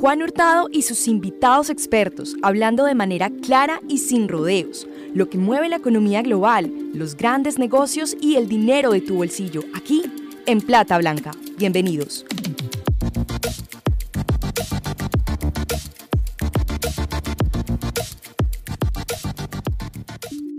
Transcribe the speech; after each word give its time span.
Juan 0.00 0.22
Hurtado 0.22 0.68
y 0.72 0.80
sus 0.80 1.08
invitados 1.08 1.68
expertos, 1.68 2.34
hablando 2.40 2.86
de 2.86 2.94
manera 2.94 3.28
clara 3.28 3.82
y 3.86 3.98
sin 3.98 4.30
rodeos, 4.30 4.88
lo 5.12 5.28
que 5.28 5.36
mueve 5.36 5.68
la 5.68 5.76
economía 5.76 6.22
global, 6.22 6.72
los 6.94 7.14
grandes 7.14 7.58
negocios 7.58 8.16
y 8.18 8.36
el 8.36 8.48
dinero 8.48 8.92
de 8.92 9.02
tu 9.02 9.16
bolsillo, 9.16 9.60
aquí 9.74 10.04
en 10.46 10.62
Plata 10.62 10.96
Blanca. 10.96 11.32
Bienvenidos. 11.58 12.24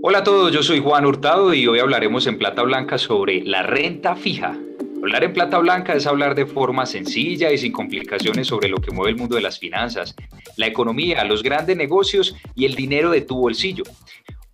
Hola 0.03 0.19
a 0.19 0.23
todos, 0.23 0.51
yo 0.51 0.61
soy 0.61 0.81
Juan 0.81 1.07
Hurtado 1.07 1.55
y 1.55 1.65
hoy 1.65 1.79
hablaremos 1.79 2.27
en 2.27 2.37
Plata 2.37 2.61
Blanca 2.61 2.99
sobre 2.99 3.43
la 3.43 3.63
renta 3.63 4.15
fija. 4.15 4.55
Hablar 5.01 5.23
en 5.23 5.33
Plata 5.33 5.57
Blanca 5.57 5.93
es 5.95 6.05
hablar 6.05 6.35
de 6.35 6.45
forma 6.45 6.85
sencilla 6.85 7.51
y 7.51 7.57
sin 7.57 7.71
complicaciones 7.71 8.45
sobre 8.45 8.69
lo 8.69 8.77
que 8.77 8.91
mueve 8.91 9.09
el 9.09 9.17
mundo 9.17 9.35
de 9.35 9.41
las 9.41 9.57
finanzas, 9.57 10.15
la 10.57 10.67
economía, 10.67 11.23
los 11.23 11.41
grandes 11.41 11.75
negocios 11.75 12.35
y 12.53 12.65
el 12.65 12.75
dinero 12.75 13.09
de 13.09 13.21
tu 13.21 13.35
bolsillo. 13.35 13.83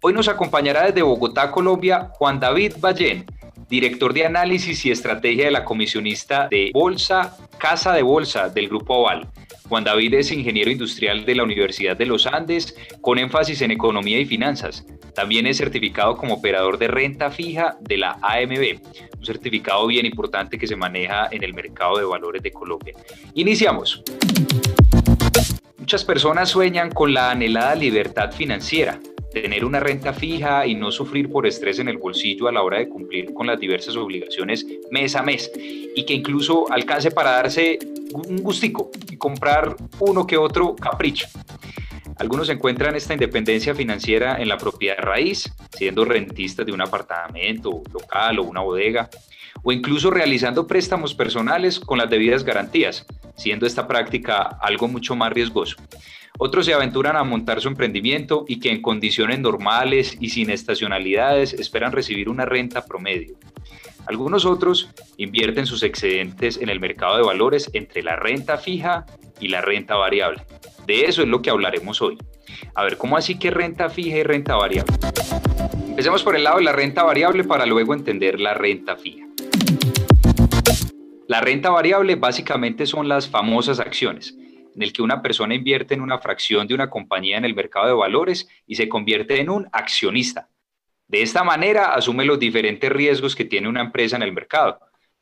Hoy 0.02 0.14
nos 0.14 0.30
acompañará 0.30 0.86
desde 0.86 1.02
Bogotá, 1.02 1.52
Colombia, 1.52 2.12
Juan 2.14 2.40
David 2.40 2.76
Ballén, 2.80 3.26
director 3.70 4.14
de 4.14 4.26
análisis 4.26 4.86
y 4.86 4.91
estrategia 4.91 5.46
de 5.46 5.52
la 5.52 5.66
comisionista 5.66 6.48
de 6.50 6.72
Bolsa, 6.74 7.36
Casa 7.58 7.91
de 7.91 8.04
Bolsa 8.04 8.48
del 8.48 8.70
Grupo 8.70 8.94
Oval. 8.94 9.27
Juan 9.67 9.84
David 9.84 10.13
es 10.13 10.31
ingeniero 10.31 10.71
industrial 10.71 11.26
de 11.26 11.35
la 11.35 11.44
Universidad 11.44 11.98
de 11.98 12.05
los 12.05 12.26
Andes, 12.26 12.76
con 13.02 13.20
énfasis 13.20 13.62
en 13.62 13.71
economía 13.71 14.20
y 14.20 14.26
finanzas. 14.26 14.85
También 15.13 15.45
es 15.45 15.57
certificado 15.57 16.16
como 16.16 16.35
operador 16.35 16.77
de 16.77 16.88
renta 16.88 17.31
fija 17.31 17.77
de 17.81 17.98
la 17.98 18.17
AMB, 18.21 18.80
un 19.17 19.26
certificado 19.26 19.85
bien 19.88 20.05
importante 20.05 20.57
que 20.57 20.67
se 20.67 20.76
maneja 20.76 21.27
en 21.31 21.43
el 21.43 21.53
mercado 21.53 21.98
de 21.98 22.05
valores 22.05 22.41
de 22.41 22.52
Colombia. 22.52 22.93
Iniciamos. 23.34 24.03
Muchas 25.77 26.05
personas 26.05 26.49
sueñan 26.49 26.91
con 26.91 27.13
la 27.13 27.31
anhelada 27.31 27.76
libertad 27.76 28.31
financiera 28.31 28.99
tener 29.41 29.66
una 29.66 29.80
renta 29.80 30.13
fija 30.13 30.66
y 30.66 30.76
no 30.76 30.91
sufrir 30.91 31.30
por 31.30 31.48
estrés 31.48 31.80
en 31.80 31.90
el 31.90 31.98
bolsillo 31.98 32.48
a 32.48 32.52
la 32.52 32.62
hora 32.62 32.80
de 32.80 32.90
cumplir 32.90 33.34
con 33.34 33.48
las 33.48 33.60
diversas 33.60 33.96
obligaciones 33.96 34.66
mes 34.91 35.16
a 35.16 35.24
mes 35.24 35.52
y 35.57 36.05
que 36.05 36.13
incluso 36.13 36.71
alcance 36.71 37.12
para 37.12 37.32
darse 37.32 37.80
un 38.13 38.38
gustico 38.38 38.91
y 39.10 39.18
comprar 39.18 39.76
uno 39.99 40.26
que 40.26 40.38
otro 40.38 40.76
capricho. 40.76 41.27
Algunos 42.20 42.49
encuentran 42.49 42.96
esta 42.96 43.13
independencia 43.13 43.76
financiera 43.76 44.41
en 44.41 44.49
la 44.49 44.58
propiedad 44.58 44.98
raíz, 44.98 45.54
siendo 45.77 46.04
rentistas 46.04 46.65
de 46.65 46.71
un 46.71 46.82
apartamento 46.82 47.84
local 47.93 48.40
o 48.40 48.43
una 48.43 48.62
bodega, 48.62 49.10
o 49.62 49.71
incluso 49.71 50.10
realizando 50.10 50.65
préstamos 50.65 51.13
personales 51.13 51.80
con 51.80 51.99
las 51.99 52.10
debidas 52.10 52.43
garantías, 52.43 53.05
siendo 53.35 53.68
esta 53.68 53.88
práctica 53.88 54.58
algo 54.62 54.88
mucho 54.88 55.15
más 55.15 55.32
riesgoso. 55.32 55.77
Otros 56.40 56.68
se 56.68 56.74
aventuran 56.74 57.16
a 57.16 57.24
montar 57.24 57.62
su 57.62 57.68
emprendimiento 57.68 58.46
y 58.48 58.60
que 58.60 58.70
en 58.70 58.84
condiciones 58.84 59.40
normales 59.40 60.16
y 60.20 60.30
sin 60.30 60.52
estacionalidades 60.52 61.54
esperan 61.54 61.91
recibir 61.91 62.30
una 62.30 62.46
renta 62.46 62.85
promedio. 62.85 63.38
Algunos 64.06 64.46
otros 64.46 64.90
invierten 65.18 65.66
sus 65.66 65.81
excedentes 65.81 66.58
en 66.58 66.69
el 66.69 66.80
mercado 66.80 67.18
de 67.18 67.24
valores 67.24 67.72
entre 67.74 68.03
la 68.03 68.16
renta 68.16 68.58
fija 68.58 69.08
y 69.40 69.47
la 69.47 69.62
renta 69.62 69.96
variable. 69.96 70.44
De 70.85 71.06
eso 71.06 71.24
es 71.24 71.28
lo 71.28 71.41
que 71.41 71.50
hablaremos 71.50 72.03
hoy. 72.03 72.19
A 72.75 72.84
ver, 72.84 72.97
¿cómo 72.97 73.18
así 73.18 73.40
que 73.40 73.50
renta 73.50 73.90
fija 73.90 74.18
y 74.18 74.24
renta 74.24 74.56
variable? 74.56 74.96
Empecemos 75.88 76.22
por 76.22 76.35
el 76.35 76.44
lado 76.44 76.58
de 76.58 76.66
la 76.66 76.72
renta 76.72 77.02
variable 77.02 77.46
para 77.46 77.66
luego 77.66 77.96
entender 77.96 78.40
la 78.40 78.53
renta 78.53 78.96
fija. 78.96 79.25
La 81.28 81.41
renta 81.41 81.72
variable 81.72 82.16
básicamente 82.16 82.85
son 82.85 83.09
las 83.09 83.28
famosas 83.28 83.80
acciones 83.80 84.38
en 84.78 84.84
el 84.84 84.94
que 84.94 85.02
una 85.02 85.24
persona 85.24 85.56
invierte 85.56 85.96
en 85.96 86.02
una 86.02 86.20
fracción 86.20 86.68
de 86.68 86.75
una 86.75 86.88
compañía 86.88 87.38
en 87.38 87.46
el 87.46 87.56
mercado 87.56 87.88
de 87.88 87.94
valores 87.94 88.47
y 88.68 88.75
se 88.75 88.88
convierte 88.88 89.42
en 89.42 89.50
un 89.50 89.68
accionista. 89.72 90.50
De 91.08 91.24
esta 91.24 91.44
manera 91.44 91.96
asume 91.96 92.25
los 92.25 92.38
diferentes 92.38 92.92
riesgos 92.92 93.36
que 93.36 93.44
tiene 93.44 93.68
una 93.68 93.82
empresa 93.82 94.18
en 94.18 94.22
el 94.22 94.34
mercado. 94.34 94.80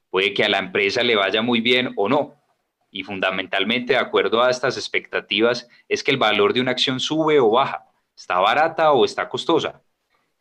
Puede 0.09 0.33
que 0.33 0.43
a 0.43 0.49
la 0.49 0.57
empresa 0.57 1.03
le 1.03 1.15
vaya 1.15 1.41
muy 1.41 1.61
bien 1.61 1.93
o 1.95 2.09
no. 2.09 2.35
Y 2.91 3.03
fundamentalmente, 3.03 3.93
de 3.93 3.99
acuerdo 3.99 4.43
a 4.43 4.49
estas 4.49 4.75
expectativas, 4.75 5.69
es 5.87 6.03
que 6.03 6.11
el 6.11 6.17
valor 6.17 6.53
de 6.53 6.59
una 6.59 6.71
acción 6.71 6.99
sube 6.99 7.39
o 7.39 7.51
baja, 7.51 7.85
está 8.13 8.39
barata 8.39 8.91
o 8.91 9.05
está 9.05 9.29
costosa. 9.29 9.81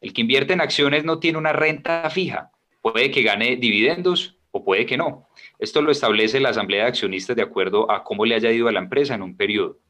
El 0.01 0.13
que 0.13 0.23
invierte 0.23 0.55
en 0.55 0.61
acciones 0.61 1.05
no 1.05 1.21
tiene 1.21 1.39
una 1.39 1.53
renta 1.53 2.11
fija. 2.11 2.51
Puede 2.83 3.13
que 3.13 3.23
gane 3.23 3.55
dividendos 3.55 4.34
o 4.57 4.65
puede 4.65 4.87
que 4.87 4.97
no. 4.97 5.29
Esto 5.59 5.83
lo 5.83 5.91
establece 5.91 6.39
la 6.39 6.51
Asamblea 6.51 6.85
de 6.85 6.89
Accionistas 6.89 7.35
de 7.35 7.43
acuerdo 7.43 7.91
a 7.91 8.05
cómo 8.05 8.25
le 8.25 8.37
haya 8.37 8.53
ido 8.53 8.69
a 8.69 8.73
la 8.73 8.79
empresa 8.79 9.15
en 9.15 9.23
un 9.23 9.37
periodo. 9.37 9.81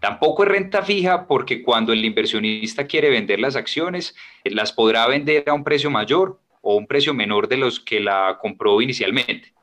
Tampoco 0.00 0.42
es 0.42 0.48
renta 0.48 0.82
fija 0.82 1.28
porque 1.28 1.62
cuando 1.62 1.92
el 1.92 2.04
inversionista 2.04 2.88
quiere 2.88 3.08
vender 3.08 3.38
las 3.38 3.54
acciones, 3.54 4.16
eh, 4.42 4.50
las 4.50 4.72
podrá 4.72 5.06
vender 5.06 5.44
a 5.48 5.54
un 5.54 5.62
precio 5.62 5.92
mayor 5.92 6.40
o 6.60 6.74
un 6.74 6.88
precio 6.88 7.14
menor 7.14 7.46
de 7.46 7.58
los 7.58 7.78
que 7.78 8.00
la 8.00 8.38
compró 8.40 8.82
inicialmente. 8.82 9.54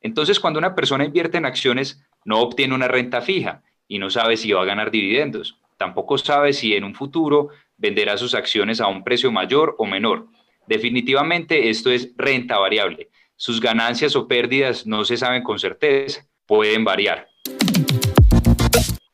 Entonces, 0.00 0.38
cuando 0.38 0.60
una 0.60 0.76
persona 0.76 1.04
invierte 1.04 1.38
en 1.38 1.46
acciones, 1.46 2.00
no 2.24 2.38
obtiene 2.40 2.76
una 2.76 2.86
renta 2.86 3.22
fija 3.22 3.64
y 3.88 3.98
no 3.98 4.08
sabe 4.08 4.36
si 4.36 4.52
va 4.52 4.62
a 4.62 4.66
ganar 4.66 4.92
dividendos. 4.92 5.58
Tampoco 5.78 6.16
sabe 6.16 6.52
si 6.52 6.76
en 6.76 6.84
un 6.84 6.94
futuro 6.94 7.48
venderá 7.76 8.16
sus 8.16 8.36
acciones 8.36 8.80
a 8.80 8.86
un 8.86 9.02
precio 9.02 9.32
mayor 9.32 9.74
o 9.78 9.84
menor. 9.84 10.28
Definitivamente 10.68 11.70
esto 11.70 11.90
es 11.90 12.12
renta 12.16 12.58
variable 12.58 13.10
sus 13.36 13.60
ganancias 13.60 14.16
o 14.16 14.26
pérdidas 14.26 14.86
no 14.86 15.04
se 15.04 15.16
saben 15.16 15.42
con 15.42 15.58
certeza, 15.58 16.26
pueden 16.46 16.84
variar. 16.84 17.28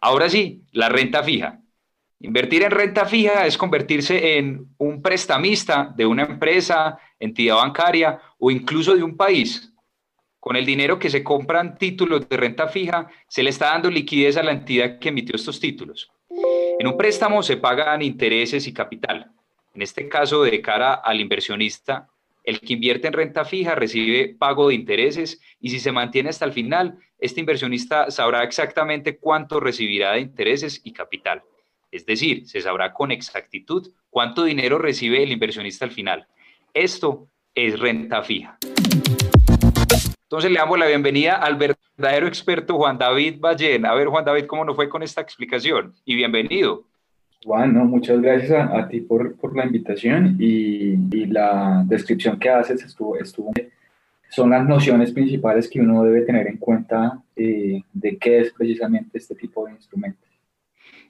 Ahora 0.01 0.29
sí, 0.29 0.63
la 0.73 0.89
renta 0.89 1.23
fija. 1.23 1.61
Invertir 2.21 2.63
en 2.63 2.71
renta 2.71 3.05
fija 3.05 3.47
es 3.47 3.59
convertirse 3.59 4.39
en 4.39 4.69
un 4.79 5.03
prestamista 5.03 5.93
de 5.97 6.07
una 6.07 6.23
empresa, 6.23 6.99
entidad 7.19 7.57
bancaria 7.57 8.21
o 8.39 8.51
incluso 8.51 8.95
de 8.95 9.03
un 9.03 9.17
país. 9.17 9.73
Con 10.39 10.57
el 10.57 10.65
dinero 10.65 10.99
que 10.99 11.11
se 11.11 11.23
compran 11.23 11.79
títulos 11.79 12.29
de 12.29 12.37
renta 12.37 12.69
fija, 12.69 13.09
se 13.29 13.43
le 13.43 13.51
está 13.51 13.67
dando 13.67 13.91
liquidez 13.91 14.37
a 14.37 14.43
la 14.43 14.53
entidad 14.53 14.99
que 14.99 15.09
emitió 15.09 15.35
estos 15.35 15.59
títulos. 15.59 16.11
En 16.79 16.87
un 16.87 16.97
préstamo 16.97 17.43
se 17.43 17.57
pagan 17.57 18.03
intereses 18.03 18.67
y 18.67 18.73
capital. 18.73 19.31
En 19.75 19.83
este 19.83 20.09
caso, 20.09 20.43
de 20.43 20.61
cara 20.61 20.95
al 20.95 21.21
inversionista, 21.21 22.09
el 22.45 22.61
que 22.61 22.73
invierte 22.73 23.07
en 23.07 23.13
renta 23.13 23.45
fija 23.45 23.75
recibe 23.75 24.35
pago 24.39 24.69
de 24.69 24.75
intereses 24.75 25.41
y 25.61 25.71
si 25.71 25.79
se 25.79 25.93
mantiene 25.93 26.31
hasta 26.31 26.45
el 26.45 26.53
final, 26.53 26.99
este 27.19 27.41
inversionista 27.41 28.11
sabrá 28.11 28.43
exactamente 28.43 29.17
cuánto 29.17 29.61
recibirá 29.61 30.13
de 30.13 30.21
intereses 30.21 30.81
y 30.83 30.93
capital. 30.93 31.43
Es 31.91 32.05
decir, 32.07 32.47
se 32.49 32.61
sabrá 32.61 32.93
con 32.93 33.13
exactitud 33.13 33.93
cuánto 34.11 34.45
dinero 34.45 34.79
recibe 34.79 35.23
el 35.23 35.31
inversionista 35.31 35.85
al 35.85 35.93
final. 35.93 36.27
Esto 36.75 37.29
es 37.55 37.79
renta 37.79 38.23
fija. 38.23 38.59
Entonces 40.23 40.51
le 40.51 40.59
damos 40.59 40.79
la 40.79 40.87
bienvenida 40.87 41.37
al 41.37 41.57
verdadero 41.57 42.27
experto 42.27 42.77
Juan 42.77 42.97
David 42.97 43.37
Ballén. 43.39 43.85
A 43.85 43.95
ver, 43.95 44.09
Juan 44.09 44.25
David, 44.25 44.47
¿cómo 44.47 44.65
nos 44.65 44.75
fue 44.75 44.89
con 44.89 45.03
esta 45.03 45.21
explicación? 45.21 45.95
Y 46.07 46.17
bienvenido. 46.17 46.87
Juan, 47.45 47.75
muchas 47.89 48.21
gracias 48.21 48.53
a, 48.53 48.89
ti 48.89 49.01
por, 49.01 49.37
por, 49.37 49.57
la 49.57 49.67
invitación 49.67 50.37
y, 50.39 50.95
y, 51.11 51.27
la 51.27 51.83
descripción 51.87 52.39
que 52.39 52.49
haces 52.49 52.85
estuvo, 52.85 53.19
estuvo, 53.19 53.53
son 54.31 54.51
las 54.51 54.67
nociones 54.67 55.13
principales 55.13 55.69
que 55.69 55.81
uno 55.81 56.05
debe 56.05 56.23
tener 56.23 56.47
en 56.47 56.57
cuenta 56.57 57.21
eh, 57.37 57.83
de 57.93 58.17
qué 58.17 58.41
es 58.41 58.53
precisamente 58.53 59.19
este 59.19 59.35
tipo 59.35 59.67
de 59.67 59.73
instrumentos. 59.73 60.29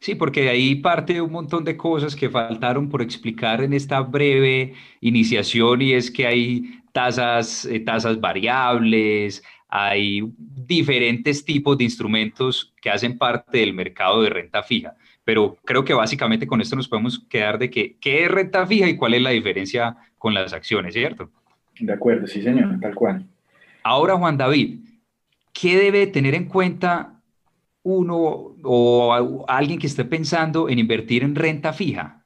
Sí, 0.00 0.16
porque 0.16 0.42
de 0.42 0.48
ahí 0.48 0.74
parte 0.76 1.20
un 1.20 1.30
montón 1.30 1.64
de 1.64 1.76
cosas 1.76 2.16
que 2.16 2.28
faltaron 2.28 2.88
por 2.88 3.02
explicar 3.02 3.62
en 3.62 3.72
esta 3.74 4.00
breve 4.00 4.74
iniciación 5.00 5.82
y 5.82 5.92
es 5.92 6.10
que 6.10 6.26
hay 6.26 6.80
tasas, 6.92 7.64
eh, 7.66 7.78
tasas 7.78 8.20
variables, 8.20 9.44
hay 9.68 10.22
diferentes 10.38 11.44
tipos 11.44 11.78
de 11.78 11.84
instrumentos 11.84 12.74
que 12.80 12.90
hacen 12.90 13.16
parte 13.16 13.58
del 13.58 13.74
mercado 13.74 14.22
de 14.22 14.30
renta 14.30 14.62
fija 14.62 14.96
pero 15.24 15.56
creo 15.64 15.84
que 15.84 15.94
básicamente 15.94 16.46
con 16.46 16.60
esto 16.60 16.76
nos 16.76 16.88
podemos 16.88 17.20
quedar 17.28 17.58
de 17.58 17.70
que, 17.70 17.96
qué 18.00 18.24
es 18.24 18.30
renta 18.30 18.66
fija 18.66 18.88
y 18.88 18.96
cuál 18.96 19.14
es 19.14 19.22
la 19.22 19.30
diferencia 19.30 19.96
con 20.18 20.34
las 20.34 20.52
acciones, 20.52 20.94
¿cierto? 20.94 21.30
De 21.78 21.92
acuerdo, 21.92 22.26
sí 22.26 22.42
señor, 22.42 22.78
tal 22.80 22.94
cual. 22.94 23.26
Ahora, 23.82 24.16
Juan 24.16 24.36
David, 24.36 24.80
¿qué 25.52 25.76
debe 25.76 26.06
tener 26.06 26.34
en 26.34 26.46
cuenta 26.46 27.20
uno 27.82 28.54
o 28.62 29.44
alguien 29.48 29.78
que 29.78 29.86
esté 29.86 30.04
pensando 30.04 30.68
en 30.68 30.78
invertir 30.78 31.24
en 31.24 31.34
renta 31.34 31.72
fija? 31.72 32.24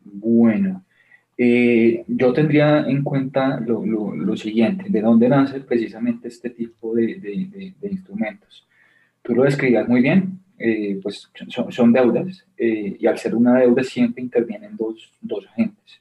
Bueno, 0.00 0.84
eh, 1.36 2.04
yo 2.06 2.32
tendría 2.32 2.80
en 2.80 3.02
cuenta 3.02 3.60
lo, 3.60 4.36
siguiente, 4.36 4.86
¿de 4.88 5.00
dónde 5.00 5.28
nace 5.28 5.60
precisamente 5.60 6.28
este 6.28 6.50
tipo 6.50 6.94
de, 6.94 7.16
de 7.16 7.88
instrumentos? 7.88 8.66
Tú 9.22 9.34
lo 9.34 9.42
describías 9.42 9.86
muy 9.88 10.00
bien, 10.00 10.40
eh, 10.58 10.98
pues 11.02 11.30
son, 11.70 11.92
deudas 11.92 12.44
eh, 12.56 12.96
y 12.98 13.06
al 13.06 13.18
ser 13.18 13.34
una 13.34 13.58
deuda 13.60 13.84
siempre 13.84 14.22
intervienen 14.22 14.76
dos, 14.76 15.12
dos, 15.20 15.46
agentes. 15.46 16.00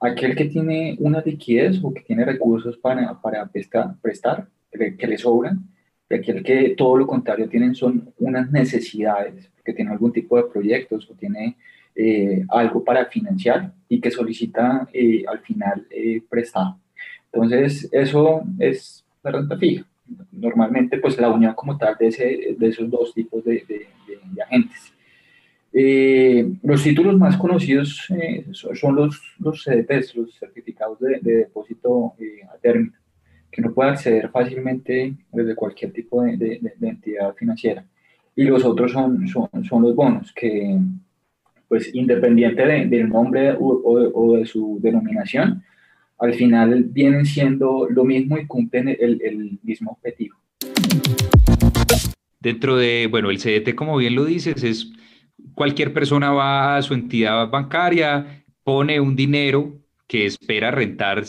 Aquel 0.00 0.34
que 0.34 0.46
tiene 0.46 0.96
una 1.00 1.20
liquidez 1.20 1.80
o 1.82 1.92
que 1.92 2.02
tiene 2.02 2.24
recursos 2.24 2.76
para, 2.78 3.20
para 3.20 3.46
prestar, 3.46 3.94
prestar 4.00 4.48
que, 4.70 5.06
le 5.06 5.18
sobran 5.18 5.60
y 6.08 6.14
aquel 6.14 6.42
que 6.42 6.74
todo 6.76 6.96
lo 6.96 7.06
contrario 7.06 7.48
tienen 7.48 7.74
son 7.74 8.12
unas 8.18 8.50
necesidades, 8.50 9.50
que 9.64 9.72
tiene 9.72 9.90
algún 9.90 10.12
tipo 10.12 10.36
de 10.36 10.44
proyectos 10.44 11.10
o 11.10 11.14
tiene 11.14 11.56
eh, 11.94 12.44
algo 12.48 12.82
para 12.84 13.06
financiar 13.06 13.72
y 13.88 14.00
que 14.00 14.10
solicita 14.10 14.88
al 15.28 15.38
final 15.40 15.86
prestado. 16.28 16.78
Entonces, 17.32 17.88
eso 17.92 18.42
es 18.58 19.04
la 19.22 19.30
renta 19.30 19.56
fija. 19.56 19.86
Normalmente, 20.32 20.98
pues 20.98 21.18
la 21.18 21.30
unión 21.30 21.54
como 21.54 21.76
tal 21.78 21.96
de, 21.98 22.08
ese, 22.08 22.56
de 22.58 22.68
esos 22.68 22.90
dos 22.90 23.14
tipos 23.14 23.44
de, 23.44 23.64
de, 23.66 23.86
de 24.32 24.42
agentes. 24.42 24.92
los 26.62 26.82
títulos 26.82 27.16
más 27.16 27.36
conocidos 27.36 28.06
son 28.52 28.96
los, 28.96 29.20
los 29.38 29.62
CDPs, 29.64 30.14
los 30.14 30.34
certificados 30.38 30.98
de, 31.00 31.18
depósito 31.20 32.14
a 32.52 32.58
término 32.58 32.92
que 33.54 33.60
uno 33.60 33.72
puede 33.72 33.90
acceder 33.90 34.28
fácilmente 34.30 35.14
desde 35.30 35.54
cualquier 35.54 35.92
tipo 35.92 36.22
de, 36.22 36.36
de, 36.36 36.72
de, 36.76 36.88
entidad 36.88 37.32
financiera. 37.34 37.84
Y 38.34 38.42
los 38.44 38.64
otros 38.64 38.90
son, 38.90 39.28
son, 39.28 39.48
son, 39.62 39.82
los 39.82 39.94
bonos, 39.94 40.32
que 40.32 40.76
pues 41.68 41.94
independiente 41.94 42.64
del 42.64 43.08
nombre 43.08 43.52
o, 43.52 43.80
o, 44.12 44.36
de 44.36 44.44
su 44.44 44.78
denominación, 44.82 45.62
al 46.18 46.34
final 46.34 46.84
vienen 46.84 47.26
siendo 47.26 47.88
lo 47.90 48.04
mismo 48.04 48.38
y 48.38 48.46
cumplen 48.46 48.88
el, 48.88 49.58
mismo 49.62 49.92
objetivo. 49.92 50.36
Dentro 52.40 52.76
de, 52.76 53.08
bueno, 53.10 53.30
el 53.30 53.38
CDT, 53.38 53.74
como 53.74 53.96
bien 53.96 54.14
lo 54.14 54.24
dices, 54.24 54.62
es 54.62 54.92
cualquier 55.54 55.92
persona 55.92 56.30
va 56.30 56.76
a 56.76 56.82
su 56.82 56.94
entidad 56.94 57.48
bancaria, 57.50 58.44
pone 58.62 59.00
un 59.00 59.16
dinero 59.16 59.80
que 60.06 60.26
espera 60.26 60.70
rentar 60.70 61.24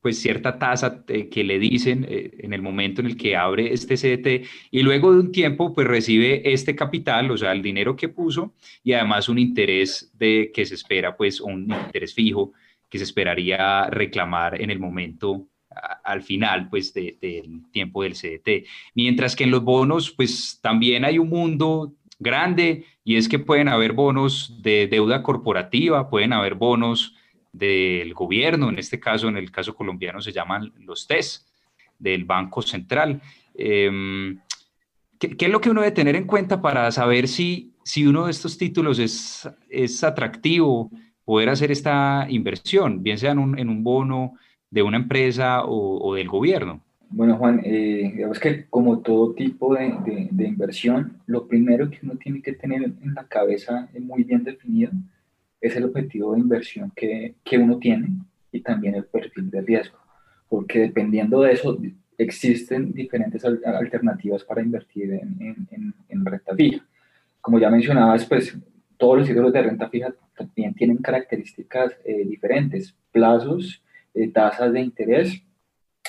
pues 0.00 0.18
cierta 0.18 0.58
tasa 0.58 1.04
eh, 1.08 1.28
que 1.28 1.44
le 1.44 1.58
dicen 1.58 2.06
eh, 2.08 2.30
en 2.38 2.54
el 2.54 2.62
momento 2.62 3.02
en 3.02 3.06
el 3.06 3.16
que 3.16 3.36
abre 3.36 3.72
este 3.72 3.96
CDT 3.96 4.46
y 4.70 4.82
luego 4.82 5.12
de 5.12 5.20
un 5.20 5.30
tiempo 5.30 5.74
pues 5.74 5.86
recibe 5.86 6.52
este 6.52 6.74
capital, 6.74 7.30
o 7.30 7.36
sea, 7.36 7.52
el 7.52 7.62
dinero 7.62 7.96
que 7.96 8.08
puso 8.08 8.54
y 8.82 8.94
además 8.94 9.28
un 9.28 9.38
interés 9.38 10.10
de 10.14 10.50
que 10.54 10.64
se 10.64 10.74
espera 10.74 11.16
pues 11.16 11.40
un 11.40 11.70
interés 11.70 12.14
fijo 12.14 12.52
que 12.94 12.98
se 12.98 13.04
esperaría 13.06 13.90
reclamar 13.90 14.62
en 14.62 14.70
el 14.70 14.78
momento 14.78 15.48
al 16.04 16.22
final 16.22 16.68
pues 16.68 16.94
del 16.94 17.64
tiempo 17.72 18.04
del 18.04 18.12
CDT. 18.12 18.68
Mientras 18.94 19.34
que 19.34 19.42
en 19.42 19.50
los 19.50 19.64
bonos 19.64 20.12
pues 20.12 20.60
también 20.62 21.04
hay 21.04 21.18
un 21.18 21.28
mundo 21.28 21.92
grande 22.20 22.84
y 23.02 23.16
es 23.16 23.28
que 23.28 23.40
pueden 23.40 23.66
haber 23.66 23.94
bonos 23.94 24.62
de 24.62 24.86
deuda 24.86 25.24
corporativa, 25.24 26.08
pueden 26.08 26.32
haber 26.32 26.54
bonos 26.54 27.16
del 27.52 28.14
gobierno, 28.14 28.68
en 28.68 28.78
este 28.78 29.00
caso, 29.00 29.26
en 29.26 29.38
el 29.38 29.50
caso 29.50 29.74
colombiano 29.74 30.20
se 30.20 30.30
llaman 30.30 30.72
los 30.78 31.08
TES 31.08 31.44
del 31.98 32.24
Banco 32.24 32.62
Central. 32.62 33.20
Em, 33.56 34.38
¿qué, 35.18 35.34
es 35.36 35.50
lo 35.50 35.60
que 35.60 35.70
uno 35.70 35.80
debe 35.80 35.90
tener 35.90 36.14
en 36.14 36.28
cuenta 36.28 36.62
para 36.62 36.92
saber 36.92 37.26
si, 37.26 37.72
si 37.82 38.06
uno 38.06 38.26
de 38.26 38.30
estos 38.30 38.56
títulos 38.56 39.00
es, 39.00 39.50
es 39.68 40.04
atractivo 40.04 40.92
poder 41.24 41.48
hacer 41.48 41.70
esta 41.70 42.26
inversión, 42.28 43.02
bien 43.02 43.18
sea 43.18 43.32
en 43.32 43.38
un, 43.38 43.58
en 43.58 43.68
un 43.68 43.82
bono 43.82 44.34
de 44.70 44.82
una 44.82 44.96
empresa 44.96 45.62
o, 45.64 46.14
del 46.14 46.28
gobierno? 46.28 46.80
Bueno, 47.10 47.36
Juan, 47.36 47.60
eh, 47.64 48.10
digamos 48.14 48.40
que 48.40 48.66
como 48.68 48.98
todo 48.98 49.34
tipo 49.34 49.74
de, 49.74 49.94
de, 50.04 50.28
de, 50.30 50.48
inversión, 50.48 51.18
lo 51.26 51.46
primero 51.46 51.88
que 51.88 52.00
uno 52.02 52.16
tiene 52.16 52.42
que 52.42 52.54
tener 52.54 52.82
en 52.82 53.14
la 53.14 53.24
cabeza 53.24 53.88
es 53.94 54.02
muy 54.02 54.24
bien 54.24 54.42
definido 54.42 54.90
es 55.64 55.74
el 55.76 55.84
objetivo 55.84 56.34
de 56.34 56.40
inversión 56.40 56.92
que, 56.94 57.36
que 57.42 57.56
uno 57.56 57.78
tiene 57.78 58.08
y 58.52 58.60
también 58.60 58.96
el 58.96 59.06
perfil 59.06 59.50
de 59.50 59.62
riesgo, 59.62 59.98
porque 60.46 60.78
dependiendo 60.78 61.40
de 61.40 61.52
eso 61.52 61.78
existen 62.18 62.92
diferentes 62.92 63.42
alternativas 63.44 64.44
para 64.44 64.60
invertir 64.60 65.14
en, 65.14 65.66
en, 65.70 65.94
en, 66.08 66.24
renta 66.24 66.54
fija. 66.54 66.86
Como 67.40 67.58
ya 67.58 67.70
mencionabas, 67.70 68.26
pues 68.26 68.56
todos 69.04 69.18
los 69.18 69.28
títulos 69.28 69.52
de 69.52 69.60
renta 69.60 69.90
fija 69.90 70.14
también 70.34 70.72
tienen 70.72 70.96
características 70.96 71.92
eh, 72.06 72.24
diferentes, 72.24 72.96
plazos, 73.12 73.82
eh, 74.14 74.30
tasas 74.30 74.72
de 74.72 74.80
interés, 74.80 75.42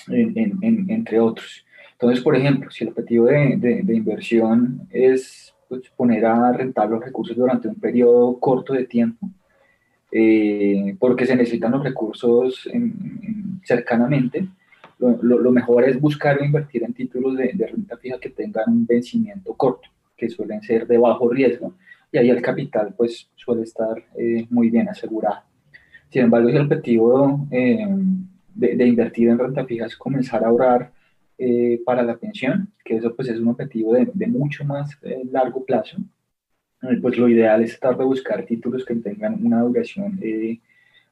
entre 0.08 1.20
otros. 1.20 1.66
Entonces, 1.92 2.24
por 2.24 2.38
ejemplo, 2.38 2.72
si 2.72 2.86
el 2.86 2.92
objetivo 2.92 3.26
de, 3.26 3.58
de, 3.58 3.82
de 3.84 3.96
inversión 3.96 4.88
es 4.92 5.54
pues, 5.68 5.90
poner 5.98 6.26
a 6.26 6.54
rentar 6.54 6.90
los 6.90 7.04
recursos 7.04 7.36
durante 7.36 7.68
un 7.68 7.76
periodo 7.76 8.40
corto 8.40 8.72
de 8.72 8.86
tiempo, 8.86 9.30
eh, 10.10 10.96
porque 10.98 11.26
se 11.26 11.36
necesitan 11.36 11.74
los 11.74 11.84
recursos 11.84 12.70
cercanamente. 13.66 14.48
Lo, 15.00 15.52
mejor 15.52 15.84
es 15.84 16.00
buscar 16.00 16.40
o 16.40 16.46
invertir 16.46 16.84
en 16.84 16.94
títulos 16.94 17.36
de, 17.36 17.52
renta 17.52 17.98
fija 17.98 18.22
que 18.22 18.30
tengan 18.30 18.70
un 18.70 18.86
vencimiento 18.86 19.54
corto, 19.54 19.90
que 20.16 20.30
suelen 20.30 20.62
ser 20.62 20.88
de 20.88 20.98
bajo 20.98 21.28
riesgo, 21.28 21.74
y 22.16 22.18
ahí 22.18 22.30
el 22.30 22.42
capital 22.42 22.94
pues 22.96 23.30
suele 23.36 23.64
estar 23.64 23.98
eh, 24.18 24.46
muy 24.50 24.70
bien 24.70 24.90
asegurado. 24.90 25.44
Sin 26.10 26.24
embargo, 26.24 26.50
el 26.50 26.58
objetivo 26.58 27.48
eh, 27.52 27.86
de, 28.54 28.88
invertir 28.88 29.30
en 29.30 29.40
renta 29.40 29.66
fija 29.66 29.86
es 29.86 29.96
comenzar 29.96 30.44
a 30.44 30.48
ahorrar 30.48 30.92
para 31.86 32.02
la 32.02 32.16
pensión, 32.16 32.72
que 32.84 32.96
eso 32.96 33.14
pues 33.14 33.28
es 33.28 33.40
un 33.40 33.50
objetivo 33.50 33.94
de, 33.94 34.10
de 34.14 34.28
mucho 34.28 34.64
más 34.64 34.98
largo 35.30 35.66
plazo, 35.66 35.98
eh, 36.90 36.98
pues 37.02 37.18
lo 37.18 37.30
ideal 37.30 37.64
es 37.64 37.80
tratar 37.80 38.00
de 38.00 38.06
buscar 38.06 38.46
títulos 38.46 38.86
que 38.86 38.96
tengan 38.96 39.44
una 39.46 39.62
duración 39.62 40.20
eh, 40.22 40.60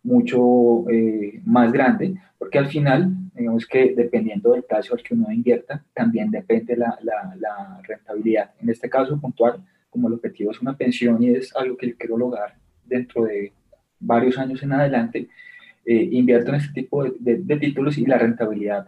mucho 0.03 0.89
eh, 0.89 1.41
más 1.45 1.71
grande, 1.71 2.15
porque 2.37 2.59
al 2.59 2.67
final, 2.67 3.09
digamos 3.33 3.65
que 3.65 3.93
dependiendo 3.95 4.51
del 4.51 4.63
plazo 4.63 4.93
al 4.93 5.01
que 5.01 5.13
uno 5.13 5.31
invierta, 5.31 5.83
también 5.93 6.29
depende 6.29 6.75
la, 6.75 6.97
la, 7.01 7.81
rentabilidad. 7.83 8.51
En 8.61 8.69
este 8.69 8.89
caso 8.89 9.19
puntual, 9.19 9.63
como 9.93 10.09
el 10.09 10.15
objetivo 10.15 10.51
es 10.51 10.61
una 10.61 10.75
pensión 10.75 11.23
y 11.23 11.29
es 11.29 11.55
algo 11.55 11.77
que 11.77 11.87
yo 11.87 11.97
quiero 11.97 12.17
lograr 12.17 12.55
dentro 12.83 13.23
de 13.23 13.53
varios 13.99 14.37
años 14.37 14.61
en 14.63 14.73
adelante, 14.73 15.29
invierto 15.85 16.49
en 16.49 16.55
este 16.55 16.73
tipo 16.73 17.03
de, 17.03 17.57
títulos 17.57 17.97
y 17.97 18.05
la 18.05 18.17
rentabilidad 18.17 18.87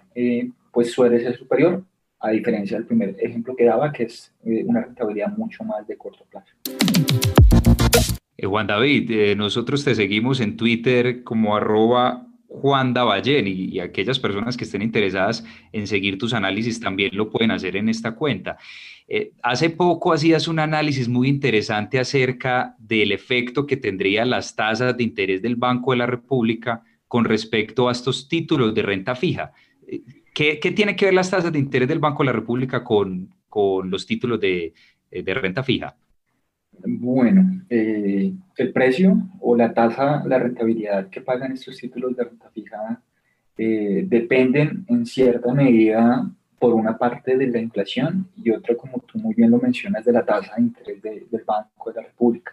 pues 0.71 0.91
suele 0.91 1.21
ser 1.21 1.37
superior 1.37 1.85
a 2.19 2.31
diferencia 2.31 2.77
del 2.77 2.85
primer 2.85 3.15
ejemplo 3.19 3.55
que 3.55 3.63
daba, 3.65 3.91
que 3.93 4.03
es 4.03 4.33
eh, 4.43 4.63
una 4.65 4.81
rentabilidad 4.81 5.29
mucho 5.37 5.63
más 5.63 5.87
de 5.87 5.95
corto 5.95 6.25
plazo. 6.29 6.53
Eh, 8.37 8.45
Juan 8.45 8.67
David, 8.67 9.09
eh, 9.11 9.35
nosotros 9.35 9.85
te 9.85 9.95
seguimos 9.95 10.41
en 10.41 10.57
Twitter 10.57 11.23
como 11.23 11.55
arroba 11.55 12.27
Juan 12.61 12.93
Davallén 12.93 13.47
y, 13.47 13.79
aquellas 13.79 14.19
personas 14.19 14.57
que 14.57 14.63
estén 14.63 14.81
interesadas 14.81 15.45
en 15.71 15.87
seguir 15.87 16.17
tus 16.17 16.33
análisis 16.33 16.79
también 16.79 17.11
lo 17.13 17.29
pueden 17.29 17.51
hacer 17.51 17.75
en 17.75 17.89
esta 17.89 18.15
cuenta. 18.15 18.57
hace 19.43 19.69
poco 19.69 20.13
hacías 20.13 20.47
un 20.47 20.59
análisis 20.59 21.07
muy 21.07 21.27
interesante 21.27 21.99
acerca 21.99 22.75
del 22.79 23.11
efecto 23.11 23.65
que 23.65 23.77
tendrían 23.77 24.29
las 24.29 24.55
tasas 24.55 24.97
de 24.97 25.03
interés 25.03 25.41
del 25.41 25.55
Banco 25.55 25.91
de 25.91 25.97
la 25.97 26.07
República 26.07 26.83
con 27.07 27.25
respecto 27.25 27.87
a 27.87 27.91
estos 27.91 28.27
títulos 28.27 28.73
de 28.73 28.81
renta 28.81 29.15
fija. 29.15 29.53
¿Qué, 30.33 30.59
¿Qué, 30.59 30.71
tiene 30.71 30.95
que 30.95 31.05
ver 31.05 31.13
las 31.13 31.31
tasas 31.31 31.51
de 31.51 31.59
interés 31.59 31.87
del 31.87 31.99
Banco 31.99 32.23
de 32.23 32.27
la 32.27 32.33
República 32.33 32.83
con, 32.83 33.33
con 33.47 33.89
los 33.89 34.05
títulos 34.05 34.39
de, 34.39 34.73
eh, 35.11 35.23
de, 35.23 35.33
renta 35.33 35.63
fija? 35.63 35.95
Bueno, 36.83 37.61
eh, 37.69 38.33
el 38.57 38.73
precio 38.73 39.17
o 39.39 39.55
la 39.55 39.73
tasa, 39.73 40.23
la 40.25 40.39
rentabilidad 40.39 41.09
que 41.09 41.21
pagan 41.21 41.53
estos 41.53 41.77
títulos 41.77 42.15
de 42.15 42.23
renta 42.23 42.49
fija 42.49 43.01
eh, 43.57 44.05
dependen 44.07 44.85
en 44.87 45.05
cierta 45.05 45.53
medida 45.53 46.29
por 46.59 46.73
una 46.73 46.97
parte 46.97 47.37
de 47.37 47.47
la 47.47 47.59
inflación 47.59 48.27
y 48.35 48.51
otra, 48.51 48.75
como 48.75 48.99
tú 48.99 49.19
muy 49.19 49.33
bien 49.33 49.51
lo 49.51 49.59
mencionas, 49.59 50.03
de 50.05 50.11
la 50.11 50.25
tasa 50.25 50.55
de 50.55 50.63
interés 50.63 51.01
del 51.01 51.43
Banco 51.45 51.91
de 51.91 52.01
la 52.01 52.07
República. 52.07 52.51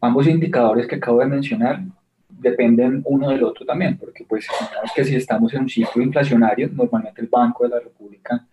Ambos 0.00 0.26
indicadores 0.26 0.86
que 0.86 0.96
acabo 0.96 1.20
de 1.20 1.26
mencionar 1.26 1.82
dependen 2.28 3.02
uno 3.06 3.30
del 3.30 3.44
otro 3.44 3.64
también, 3.64 3.96
porque 3.96 4.24
pues 4.28 4.46
que 4.94 5.04
si 5.04 5.16
estamos 5.16 5.52
en 5.54 5.62
un 5.62 5.68
ciclo 5.68 6.02
inflacionario, 6.02 6.68
normalmente 6.72 7.22
el 7.22 7.28
Banco 7.28 7.64
de 7.64 7.70
la 7.70 7.80
República 7.80 8.46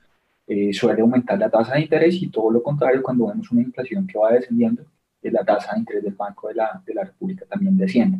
eh, 0.51 0.73
suele 0.73 1.01
aumentar 1.01 1.37
la 1.39 1.49
tasa 1.49 1.75
de 1.75 1.81
interés 1.81 2.21
y 2.21 2.27
todo 2.27 2.51
lo 2.51 2.61
contrario, 2.61 3.01
cuando 3.01 3.27
vemos 3.27 3.51
una 3.51 3.61
inflación 3.61 4.07
que 4.07 4.17
va 4.17 4.31
descendiendo, 4.31 4.83
eh, 5.21 5.31
la 5.31 5.43
tasa 5.43 5.73
de 5.73 5.79
interés 5.79 6.03
del 6.03 6.13
Banco 6.13 6.47
de 6.47 6.55
la, 6.55 6.81
de 6.85 6.93
la 6.93 7.03
República 7.03 7.45
también 7.45 7.77
desciende. 7.77 8.19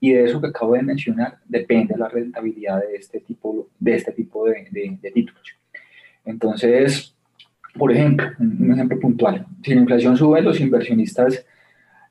Y 0.00 0.12
de 0.12 0.24
eso 0.24 0.40
que 0.40 0.48
acabo 0.48 0.74
de 0.74 0.82
mencionar 0.82 1.38
depende 1.46 1.96
la 1.96 2.08
rentabilidad 2.08 2.80
de 2.80 2.96
este 2.96 3.20
tipo 3.20 3.68
de, 3.78 3.94
este 3.94 4.12
tipo 4.12 4.46
de, 4.46 4.98
de 5.00 5.10
títulos. 5.10 5.56
Entonces, 6.24 7.14
por 7.76 7.92
ejemplo, 7.92 8.26
un 8.38 8.72
ejemplo 8.72 8.98
puntual, 8.98 9.46
si 9.62 9.74
la 9.74 9.80
inflación 9.80 10.16
sube, 10.16 10.42
los 10.42 10.60
inversionistas 10.60 11.44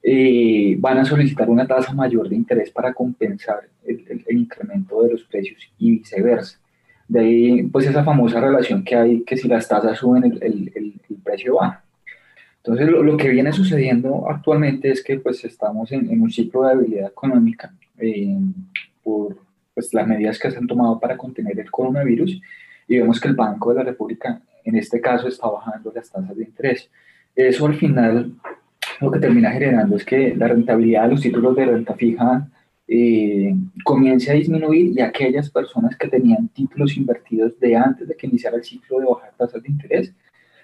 eh, 0.02 0.76
van 0.80 1.00
a 1.00 1.06
solicitar 1.06 1.50
una 1.50 1.68
tasa 1.68 1.94
mayor 1.94 2.30
de 2.30 2.36
interés 2.36 2.72
para 2.72 2.94
compensar 2.94 3.68
el, 3.86 4.26
incremento 4.30 5.04
de 5.04 5.12
los 5.12 5.24
precios 5.24 5.62
y 5.78 5.92
viceversa. 6.00 6.60
De 7.10 7.20
ahí, 7.20 7.64
pues 7.64 7.86
esa 7.88 8.06
famosa 8.06 8.40
relación 8.40 8.84
que 8.84 8.96
hay, 8.96 9.22
que 9.24 9.36
si 9.36 9.50
las 9.50 9.68
tasas 9.68 9.98
suben, 9.98 10.24
el, 10.24 10.72
el 10.74 11.18
precio 11.22 11.56
baja. 11.56 11.84
Entonces, 12.64 12.90
lo, 12.90 13.18
que 13.18 13.30
viene 13.30 13.54
sucediendo 13.54 14.30
actualmente 14.30 14.92
es 14.92 15.04
que 15.04 15.18
pues 15.20 15.44
estamos 15.46 15.92
en, 15.92 16.12
en 16.12 16.22
un 16.22 16.30
ciclo 16.30 16.64
de 16.64 16.76
debilidad 16.76 17.08
económica 17.08 17.74
eh, 17.98 18.38
por 19.04 19.38
pues, 19.74 19.94
las 19.94 20.06
medidas 20.06 20.38
que 20.38 20.52
se 20.52 20.58
han 20.58 20.68
tomado 20.68 21.00
para 21.00 21.18
contener 21.18 21.60
el 21.60 21.72
coronavirus 21.72 22.42
y 22.88 22.98
vemos 22.98 23.20
que 23.20 23.30
el 23.30 23.36
Banco 23.36 23.70
de 23.70 23.78
la 23.78 23.84
República 23.84 24.42
en 24.66 24.76
este 24.76 25.00
caso 25.00 25.28
está 25.28 25.48
bajando 25.48 25.92
las 25.96 26.12
tasas 26.12 26.36
de 26.36 26.44
interés. 26.44 26.90
Eso 27.34 27.66
al 27.66 27.76
final 27.76 28.34
lo 29.00 29.10
que 29.10 29.20
termina 29.20 29.52
generando 29.52 29.96
es 29.96 30.04
que 30.04 30.36
la 30.36 30.50
rentabilidad 30.50 31.04
de 31.04 31.10
los 31.12 31.22
títulos 31.22 31.56
de 31.56 31.66
renta 31.66 31.94
fija 31.94 32.50
eh, 32.92 33.54
comience 33.84 34.32
a 34.32 34.34
disminuir 34.34 34.98
y 34.98 35.02
aquellas 35.02 35.50
personas 35.50 35.96
que 35.96 36.08
tenían 36.08 36.48
títulos 36.50 36.98
invertidos 36.98 37.60
de 37.60 37.76
antes 37.76 38.08
de 38.08 38.16
que 38.16 38.26
iniciara 38.26 38.58
el 38.58 38.64
ciclo 38.64 39.00
de 39.00 39.06
bajar 39.06 39.32
tasas 39.38 39.62
de 39.62 39.70
interés, 39.70 40.14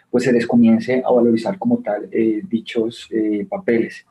pues 0.10 0.24
se 0.24 0.34
les 0.34 0.48
comience 0.48 1.04
a 1.06 1.12
valorizar 1.12 1.60
como 1.60 1.80
tal 1.80 2.10
eh, 2.12 2.42
dichos 2.50 3.08
eh, 3.12 3.46
papeles. 3.48 4.06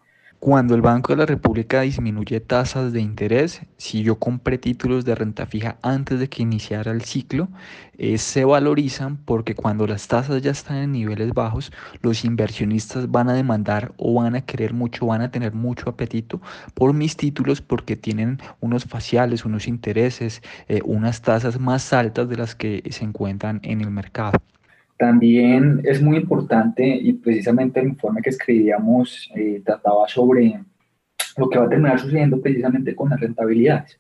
Cuando 0.45 0.75
el 0.75 0.83
Banco 0.83 1.15
de 1.15 1.17
la 1.17 1.25
República 1.25 1.81
disminuye 1.81 2.39
tasas 2.39 2.93
de 2.93 3.01
interés, 3.01 3.63
si 3.79 4.03
yo 4.03 4.19
compré 4.19 4.59
títulos 4.59 5.07
de 5.07 5.15
renta 5.15 5.47
fija 5.47 5.79
antes 5.81 6.21
de 6.21 6.29
que 6.29 6.43
iniciara 6.43 6.93
el 6.93 7.01
ciclo, 7.01 7.49
eh, 7.97 8.19
se 8.19 8.45
valorizan 8.45 9.17
porque 9.17 9.55
cuando 9.55 9.87
las 9.87 10.07
tasas 10.07 10.43
ya 10.43 10.51
están 10.51 10.77
en 10.77 10.93
niveles 10.93 11.33
bajos, 11.33 11.73
los 12.03 12.27
inversionistas 12.27 13.11
van 13.11 13.31
a 13.31 13.33
demandar 13.33 13.95
o 13.97 14.13
van 14.13 14.35
a 14.35 14.43
querer 14.43 14.75
mucho, 14.75 15.07
van 15.07 15.23
a 15.23 15.31
tener 15.31 15.55
mucho 15.55 15.89
apetito 15.89 16.43
por 16.75 16.93
mis 16.93 17.17
títulos 17.17 17.63
porque 17.63 17.97
tienen 17.97 18.39
unos 18.61 18.85
faciales, 18.85 19.47
unos 19.47 19.67
intereses, 19.67 20.43
eh, 20.69 20.83
unas 20.85 21.23
tasas 21.23 21.59
más 21.59 21.91
altas 21.95 22.29
de 22.29 22.37
las 22.37 22.55
que 22.55 22.83
se 22.91 23.05
encuentran 23.05 23.61
en 23.63 23.81
el 23.81 23.91
mercado. 23.91 24.39
También 24.97 25.81
es 25.85 26.01
muy 26.01 26.17
importante 26.17 26.87
y 26.87 27.13
precisamente 27.15 27.81
el 27.81 27.89
informe 27.89 28.23
que 28.23 28.31
escribíamos 28.31 29.31
eh, 29.35 29.61
trataba 29.65 30.07
sobre 30.09 30.61
lo 31.37 31.49
que 31.49 31.59
va 31.59 31.65
a 31.65 31.69
terminar 31.69 31.99
sucediendo 31.99 32.41
precisamente 32.41 32.95
con 32.95 33.11
las 33.11 33.21
rentabilidades. 33.21 33.99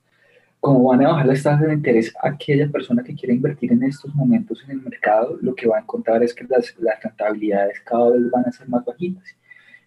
Como 0.60 0.84
van 0.84 1.04
a 1.04 1.08
bajar 1.08 1.26
las 1.26 1.42
tasas 1.42 1.66
de 1.66 1.74
interés, 1.74 2.14
aquella 2.22 2.68
persona 2.70 3.02
que 3.02 3.14
quiere 3.14 3.34
invertir 3.34 3.72
en 3.72 3.82
estos 3.82 4.14
momentos 4.14 4.62
en 4.64 4.70
el 4.70 4.82
mercado, 4.82 5.36
lo 5.42 5.54
que 5.54 5.68
va 5.68 5.76
a 5.76 5.80
encontrar 5.80 6.22
es 6.22 6.32
que 6.32 6.44
las, 6.48 6.74
las 6.78 7.02
rentabilidades 7.02 7.80
cada 7.80 8.10
vez 8.10 8.30
van 8.30 8.46
a 8.46 8.52
ser 8.52 8.68
más 8.68 8.84
bajitas. 8.84 9.24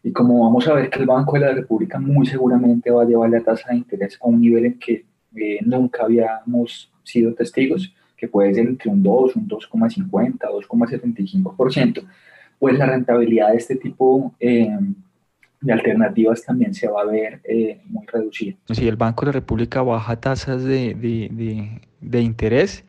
Y 0.04 0.12
como 0.12 0.44
vamos 0.44 0.68
a 0.68 0.74
ver 0.74 0.90
que 0.90 1.00
el 1.00 1.06
Banco 1.06 1.34
de 1.34 1.40
la 1.40 1.54
República 1.54 2.00
muy 2.00 2.28
seguramente 2.28 2.92
va 2.92 3.04
a 3.04 3.06
llevar 3.06 3.30
la 3.30 3.42
tasa 3.42 3.72
de 3.72 3.78
interés 3.78 4.20
a 4.22 4.28
un 4.28 4.40
nivel 4.40 4.66
en 4.66 4.78
que 4.78 5.06
eh, 5.36 5.60
nunca 5.66 6.04
habíamos 6.04 6.92
sido 7.04 7.34
testigos, 7.34 7.94
que 8.18 8.28
puede 8.28 8.54
ser 8.54 8.68
entre 8.68 8.90
un 8.90 9.04
2, 9.04 9.36
un 9.36 9.48
2,50, 9.48 10.40
2,75%, 10.40 12.04
pues 12.60 12.78
la 12.78 12.88
rentabilidad 12.88 13.52
de 13.52 13.58
este 13.58 13.76
tipo 13.76 14.34
eh, 14.40 14.76
de 15.62 15.74
alternativas 15.74 16.44
también 16.44 16.74
se 16.74 16.88
va 16.88 17.02
a 17.02 17.06
ver 17.06 17.42
eh, 17.44 17.82
muy 17.86 18.06
reducida. 18.08 18.56
Si 18.72 18.88
el 18.88 18.96
Banco 18.96 19.22
de 19.22 19.28
la 19.28 19.32
República 19.34 19.84
baja 19.84 20.20
tasas 20.20 20.64
de, 20.64 20.96
de, 20.96 21.80
de, 22.02 22.22
interés, 22.22 22.84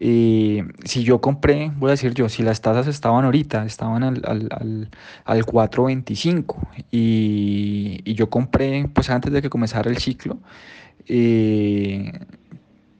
eh, 0.00 0.62
si 0.84 1.02
yo 1.02 1.22
compré, 1.22 1.72
voy 1.76 1.88
a 1.88 1.90
decir 1.92 2.12
yo, 2.12 2.28
si 2.28 2.42
las 2.42 2.60
tasas 2.60 2.86
estaban 2.86 3.24
ahorita, 3.24 3.64
estaban 3.64 4.02
al, 4.02 4.20
al, 4.26 4.90
al, 5.24 5.46
4.25 5.46 6.56
y, 6.90 8.02
y, 8.04 8.14
yo 8.14 8.28
compré 8.28 8.86
pues 8.92 9.08
antes 9.08 9.32
de 9.32 9.40
que 9.40 9.48
comenzara 9.48 9.90
el 9.90 9.96
ciclo, 9.96 10.38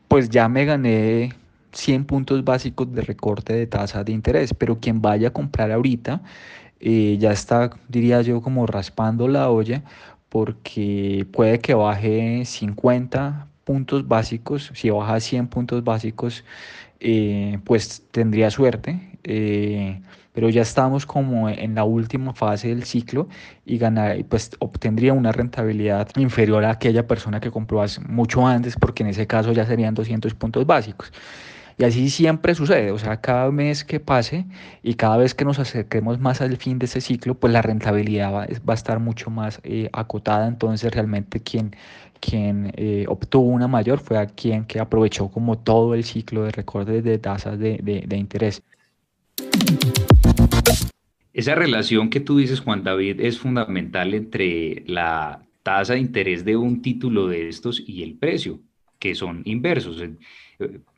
pues 0.08 0.30
ya 0.30 0.48
me 0.48 0.64
gané 0.64 1.34
100 1.72 2.04
puntos 2.04 2.44
básicos 2.44 2.92
de 2.92 3.02
recorte 3.02 3.52
de 3.54 3.66
tasa 3.66 4.04
de 4.04 4.12
interés, 4.12 4.54
pero 4.54 4.80
quien 4.80 5.02
vaya 5.02 5.28
a 5.28 5.32
comprar 5.32 5.70
ahorita 5.72 6.22
eh, 6.80 7.16
ya 7.18 7.32
está, 7.32 7.70
diría 7.88 8.22
yo, 8.22 8.40
como 8.40 8.66
raspando 8.66 9.28
la 9.28 9.50
olla 9.50 9.82
porque 10.28 11.26
puede 11.32 11.60
que 11.60 11.74
baje 11.74 12.44
50 12.44 13.48
puntos 13.64 14.06
básicos, 14.06 14.70
si 14.74 14.90
baja 14.90 15.20
100 15.20 15.48
puntos 15.48 15.84
básicos, 15.84 16.44
eh, 17.00 17.58
pues 17.64 18.02
tendría 18.10 18.50
suerte, 18.50 19.18
eh, 19.24 20.00
pero 20.32 20.48
ya 20.48 20.62
estamos 20.62 21.06
como 21.06 21.48
en 21.48 21.74
la 21.74 21.84
última 21.84 22.32
fase 22.34 22.68
del 22.68 22.84
ciclo 22.84 23.28
y 23.64 23.78
ganar, 23.78 24.24
pues 24.26 24.50
obtendría 24.58 25.12
una 25.12 25.32
rentabilidad 25.32 26.08
inferior 26.16 26.64
a 26.64 26.70
aquella 26.72 27.06
persona 27.06 27.40
que 27.40 27.50
compró 27.50 27.84
mucho 28.08 28.46
antes, 28.46 28.76
porque 28.76 29.02
en 29.02 29.10
ese 29.10 29.26
caso 29.26 29.52
ya 29.52 29.66
serían 29.66 29.94
200 29.94 30.34
puntos 30.34 30.66
básicos. 30.66 31.12
Y 31.80 31.84
así 31.84 32.10
siempre 32.10 32.56
sucede, 32.56 32.90
o 32.90 32.98
sea, 32.98 33.20
cada 33.20 33.52
mes 33.52 33.84
que 33.84 34.00
pase 34.00 34.46
y 34.82 34.94
cada 34.94 35.16
vez 35.16 35.32
que 35.32 35.44
nos 35.44 35.60
acerquemos 35.60 36.18
más 36.18 36.40
al 36.40 36.56
fin 36.56 36.80
de 36.80 36.86
ese 36.86 37.00
ciclo, 37.00 37.34
pues 37.34 37.52
la 37.52 37.62
rentabilidad 37.62 38.32
va, 38.32 38.46
va 38.68 38.72
a 38.72 38.74
estar 38.74 38.98
mucho 38.98 39.30
más 39.30 39.60
eh, 39.62 39.88
acotada, 39.92 40.48
entonces 40.48 40.92
realmente 40.92 41.38
quien, 41.38 41.76
quien 42.18 42.72
eh, 42.76 43.04
obtuvo 43.06 43.46
una 43.46 43.68
mayor 43.68 44.00
fue 44.00 44.18
a 44.18 44.26
quien 44.26 44.64
que 44.64 44.80
aprovechó 44.80 45.28
como 45.28 45.56
todo 45.56 45.94
el 45.94 46.02
ciclo 46.02 46.42
de 46.42 46.50
recortes 46.50 47.04
de 47.04 47.16
tasas 47.18 47.60
de, 47.60 47.78
de, 47.80 48.02
de 48.08 48.16
interés. 48.16 48.60
Esa 51.32 51.54
relación 51.54 52.10
que 52.10 52.18
tú 52.18 52.38
dices, 52.38 52.58
Juan 52.58 52.82
David, 52.82 53.20
es 53.20 53.38
fundamental 53.38 54.14
entre 54.14 54.82
la 54.88 55.42
tasa 55.62 55.92
de 55.92 56.00
interés 56.00 56.44
de 56.44 56.56
un 56.56 56.82
título 56.82 57.28
de 57.28 57.48
estos 57.48 57.80
y 57.86 58.02
el 58.02 58.14
precio, 58.14 58.58
que 58.98 59.14
son 59.14 59.42
inversos 59.44 60.02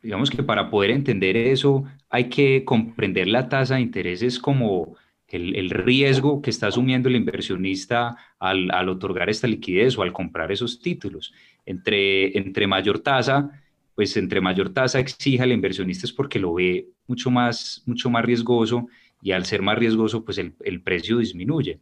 digamos 0.01 0.29
que 0.29 0.43
para 0.43 0.69
poder 0.69 0.91
entender 0.91 1.37
eso 1.37 1.83
hay 2.09 2.29
que 2.29 2.65
comprender 2.65 3.27
la 3.27 3.47
tasa 3.49 3.75
de 3.75 3.81
intereses 3.81 4.39
como 4.39 4.95
el, 5.27 5.55
el 5.55 5.69
riesgo 5.69 6.41
que 6.41 6.49
está 6.49 6.67
asumiendo 6.67 7.09
el 7.09 7.15
inversionista 7.15 8.17
al, 8.39 8.69
al, 8.71 8.89
otorgar 8.89 9.29
esta 9.29 9.47
liquidez 9.47 9.97
o 9.97 10.01
al 10.01 10.11
comprar 10.11 10.51
esos 10.51 10.81
títulos. 10.81 11.33
Entre, 11.65 12.37
entre 12.37 12.67
mayor 12.67 12.99
tasa, 12.99 13.49
pues 13.95 14.17
entre 14.17 14.41
mayor 14.41 14.73
tasa 14.73 14.99
exija 14.99 15.43
el 15.43 15.53
inversionista 15.53 16.05
es 16.05 16.13
porque 16.13 16.39
lo 16.39 16.55
ve 16.55 16.87
mucho 17.07 17.31
más, 17.31 17.83
mucho 17.85 18.09
más 18.09 18.25
riesgoso 18.25 18.87
y 19.21 19.31
al 19.31 19.45
ser 19.45 19.61
más 19.61 19.77
riesgoso, 19.77 20.25
pues 20.25 20.37
el, 20.39 20.53
el 20.61 20.81
precio 20.81 21.19
disminuye. 21.19 21.79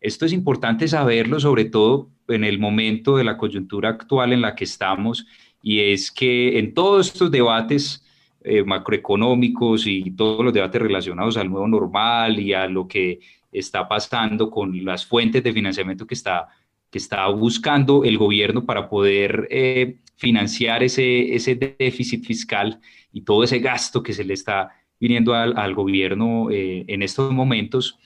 Esto 0.00 0.26
es 0.26 0.32
importante 0.32 0.88
saberlo, 0.88 1.38
sobre 1.38 1.64
todo 1.64 2.10
en 2.28 2.42
el 2.42 2.58
momento 2.58 3.16
de 3.16 3.24
la 3.24 3.36
coyuntura 3.36 3.90
actual 3.90 4.32
en 4.32 4.40
la 4.40 4.56
que 4.56 4.64
estamos 4.64 5.26
y 5.62 5.80
es 5.80 6.10
que 6.10 6.58
en 6.58 6.74
todos 6.74 7.06
estos 7.06 7.30
debates 7.30 8.04
eh, 8.42 8.64
macroeconómicos 8.64 9.86
y 9.86 10.10
todos 10.10 10.44
los 10.44 10.52
debates 10.52 10.82
relacionados 10.82 11.36
al 11.36 11.48
nuevo 11.48 11.68
normal 11.68 12.40
y 12.40 12.52
a 12.52 12.66
lo 12.66 12.88
que 12.88 13.20
está 13.52 13.86
pasando 13.86 14.50
con 14.50 14.84
las 14.84 15.06
fuentes 15.06 15.44
de 15.44 15.52
financiamiento 15.52 16.06
que 16.06 16.14
está, 16.14 16.48
que 16.90 16.98
está 16.98 17.28
buscando 17.28 18.02
el 18.04 18.18
gobierno 18.18 18.66
para 18.66 18.88
poder 18.88 19.46
eh, 19.50 19.98
financiar 20.16 20.82
ese, 20.82 21.34
ese 21.34 21.54
déficit 21.54 22.24
fiscal 22.24 22.80
y 23.12 23.20
todo 23.20 23.44
ese 23.44 23.60
gasto 23.60 24.02
que 24.02 24.12
se 24.12 24.24
le 24.24 24.34
está 24.34 24.70
viniendo 24.98 25.34
al, 25.34 25.56
al 25.56 25.74
gobierno 25.74 26.50
eh, 26.50 26.84
en 26.88 27.02
estos 27.02 27.30
momentos. 27.32 27.98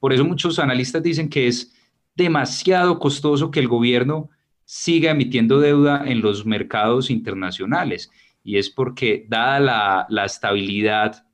Por 0.00 0.12
eso 0.12 0.24
muchos 0.24 0.58
analistas 0.58 1.02
dicen 1.02 1.28
que 1.28 1.46
es 1.46 1.72
demasiado 2.16 2.98
costoso 2.98 3.50
que 3.50 3.60
el 3.60 3.68
gobierno 3.68 4.30
siga 4.64 5.10
emitiendo 5.10 5.60
deuda 5.60 6.04
en 6.06 6.20
los 6.20 6.46
mercados 6.46 7.10
internacionales. 7.10 8.10
Y 8.42 8.58
es 8.58 8.70
porque, 8.70 9.24
dada 9.28 10.06
la, 10.08 10.24
estabilidad 10.24 11.24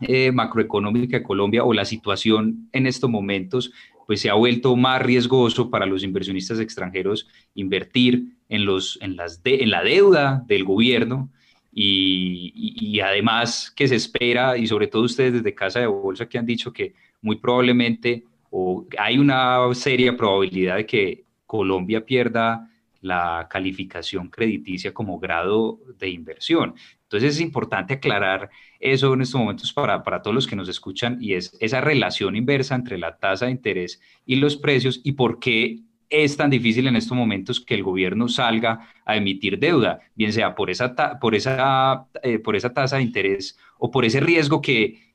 eh, 0.00 0.32
macroeconómica 0.32 1.18
de 1.18 1.22
Colombia 1.22 1.64
o 1.64 1.72
la 1.72 1.84
situación 1.84 2.68
en 2.72 2.86
estos 2.86 3.10
momentos, 3.10 3.72
pues 4.06 4.22
se 4.22 4.30
ha 4.30 4.34
vuelto 4.34 4.74
más 4.74 5.02
riesgoso 5.02 5.70
para 5.70 5.84
los 5.84 6.02
inversionistas 6.02 6.60
extranjeros 6.60 7.28
invertir 7.54 8.36
en, 8.48 8.64
los, 8.64 8.98
en, 9.02 9.16
las 9.16 9.40
en 9.44 9.70
la 9.70 9.82
deuda 9.82 10.42
del 10.46 10.64
gobierno 10.64 11.30
y, 11.70 12.52
y, 12.54 13.00
además 13.00 13.70
que 13.76 13.86
se 13.86 13.96
espera, 13.96 14.56
y 14.56 14.66
sobre 14.66 14.86
todo 14.86 15.02
ustedes 15.02 15.34
desde 15.34 15.54
Casa 15.54 15.80
de 15.80 15.86
Bolsa 15.86 16.26
que 16.26 16.38
han 16.38 16.46
dicho 16.46 16.72
que 16.72 16.94
muy 17.20 17.36
probablemente 17.36 18.24
o 18.50 18.86
hay 18.98 19.18
una 19.18 19.58
seria 19.74 20.16
probabilidad 20.16 20.76
de 20.76 20.86
que 20.86 21.27
Colombia 21.48 22.04
pierda 22.04 22.70
la 23.00 23.46
calificación 23.48 24.28
crediticia 24.28 24.92
como 24.92 25.18
grado 25.18 25.80
de 25.98 26.10
inversión. 26.10 26.74
Entonces 27.04 27.36
es 27.36 27.40
importante 27.40 27.94
aclarar 27.94 28.50
eso 28.78 29.14
en 29.14 29.22
estos 29.22 29.40
momentos 29.40 29.72
para, 29.72 30.02
para, 30.02 30.20
todos 30.20 30.34
los 30.34 30.46
que 30.46 30.56
nos 30.56 30.68
escuchan 30.68 31.16
y 31.20 31.32
es 31.32 31.56
esa 31.58 31.80
relación 31.80 32.36
inversa 32.36 32.74
entre 32.74 32.98
la 32.98 33.16
tasa 33.16 33.46
de 33.46 33.52
interés 33.52 34.00
y 34.26 34.36
los 34.36 34.56
precios 34.56 35.00
y 35.02 35.12
por 35.12 35.38
qué 35.38 35.80
es 36.10 36.36
tan 36.36 36.50
difícil 36.50 36.86
en 36.86 36.96
estos 36.96 37.16
momentos 37.16 37.60
que 37.60 37.74
el 37.74 37.82
gobierno 37.82 38.28
salga 38.28 38.88
a 39.04 39.16
emitir 39.16 39.58
deuda, 39.58 40.00
bien 40.14 40.32
sea 40.32 40.54
por 40.54 40.70
esa, 40.70 40.94
por 41.18 41.34
esa, 41.34 42.06
eh, 42.22 42.38
por 42.38 42.56
esa 42.56 42.72
tasa 42.72 42.96
de 42.96 43.02
interés 43.02 43.58
o 43.78 43.90
por 43.90 44.04
ese 44.04 44.20
riesgo 44.20 44.60
que, 44.60 45.07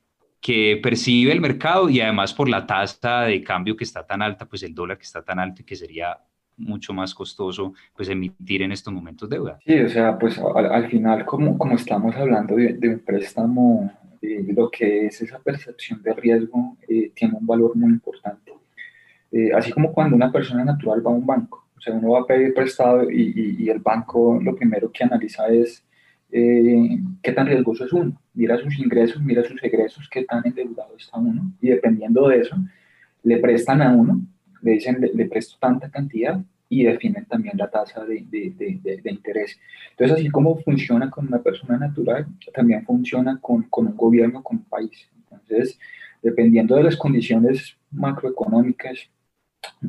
que 0.43 0.77
percibe 0.83 1.31
el 1.31 1.39
mercado 1.39 1.89
y 1.89 2.01
además 2.01 2.33
por 2.33 2.49
la 2.49 2.67
tasa 2.67 3.21
de 3.21 3.41
cambio 3.41 3.77
que 3.77 3.85
está 3.85 4.05
tan 4.05 4.21
alta, 4.21 4.45
pues 4.45 4.61
el 4.63 4.75
dólar 4.75 4.97
que 4.97 5.05
está 5.05 5.23
tan 5.23 5.39
alto 5.39 5.61
y 5.61 5.65
que 5.65 5.77
sería 5.77 6.19
mucho 6.57 6.93
más 6.93 7.15
costoso 7.15 7.73
pues 7.95 8.09
emitir 8.09 8.61
en 8.61 8.73
estos 8.73 8.93
momentos 8.93 9.29
deuda. 9.29 9.57
Sí, 9.65 9.79
o 9.79 9.87
sea, 9.87 10.19
pues 10.19 10.37
al, 10.37 10.89
final 10.89 11.25
como, 11.25 11.57
como 11.57 11.75
estamos 11.75 12.13
hablando 12.17 12.57
de, 12.57 12.77
un 12.89 12.99
préstamo, 12.99 13.89
eh, 14.21 14.43
lo 14.53 14.69
que 14.69 15.05
es 15.05 15.21
esa 15.21 15.39
percepción 15.39 16.03
de 16.03 16.13
riesgo 16.13 16.75
eh, 16.89 17.13
tiene 17.15 17.35
un 17.39 17.47
valor 17.47 17.77
muy 17.77 17.91
importante. 17.91 18.51
Eh, 19.31 19.49
así 19.55 19.71
como 19.71 19.93
cuando 19.93 20.17
una 20.17 20.29
persona 20.29 20.65
natural 20.65 21.07
va 21.07 21.11
a 21.11 21.15
un 21.15 21.25
banco, 21.25 21.69
o 21.77 21.79
sea, 21.79 21.93
uno 21.93 22.11
va 22.11 22.19
a 22.19 22.27
pedir 22.27 22.53
prestado 22.53 23.09
y, 23.09 23.31
y, 23.33 23.63
y 23.63 23.69
el 23.69 23.79
banco 23.79 24.37
lo 24.41 24.53
primero 24.57 24.91
que 24.91 25.05
analiza 25.05 25.47
es 25.47 25.85
eh, 26.35 26.99
qué 27.21 27.31
tan 27.31 27.45
riesgoso 27.45 27.85
es 27.85 27.93
uno. 27.93 28.19
Mira 28.33 28.57
sus 28.57 28.79
ingresos, 28.79 29.21
mira 29.21 29.43
sus 29.43 29.63
egresos, 29.63 30.09
qué 30.09 30.23
tan 30.23 30.41
endeudado 30.45 30.95
está 30.97 31.19
uno. 31.19 31.53
Y 31.61 31.69
dependiendo 31.69 32.27
de 32.27 32.39
eso, 32.39 32.55
le 33.21 33.37
prestan 33.37 33.83
a 33.83 33.91
uno, 33.93 34.19
le 34.63 34.71
dicen, 34.71 34.97
le, 34.99 35.25
presto 35.25 35.57
tanta 35.59 35.91
cantidad 35.91 36.41
y 36.69 36.83
definen 36.83 37.25
también 37.25 37.55
la 37.55 37.69
tasa 37.69 38.03
de, 38.03 38.25
de, 38.31 38.79
de, 38.81 39.11
interés. 39.11 39.59
Entonces, 39.91 40.17
así 40.17 40.29
como 40.29 40.57
funciona 40.57 41.11
con 41.11 41.27
una 41.27 41.39
persona 41.39 41.77
natural, 41.77 42.25
también 42.51 42.83
funciona 42.83 43.37
con, 43.39 43.63
con 43.69 43.85
un 43.85 43.95
gobierno, 43.95 44.41
con 44.41 44.57
un 44.57 44.63
país. 44.63 45.07
Entonces, 45.15 45.77
dependiendo 46.23 46.75
de 46.75 46.83
las 46.83 46.95
condiciones 46.95 47.77
macroeconómicas 47.91 49.07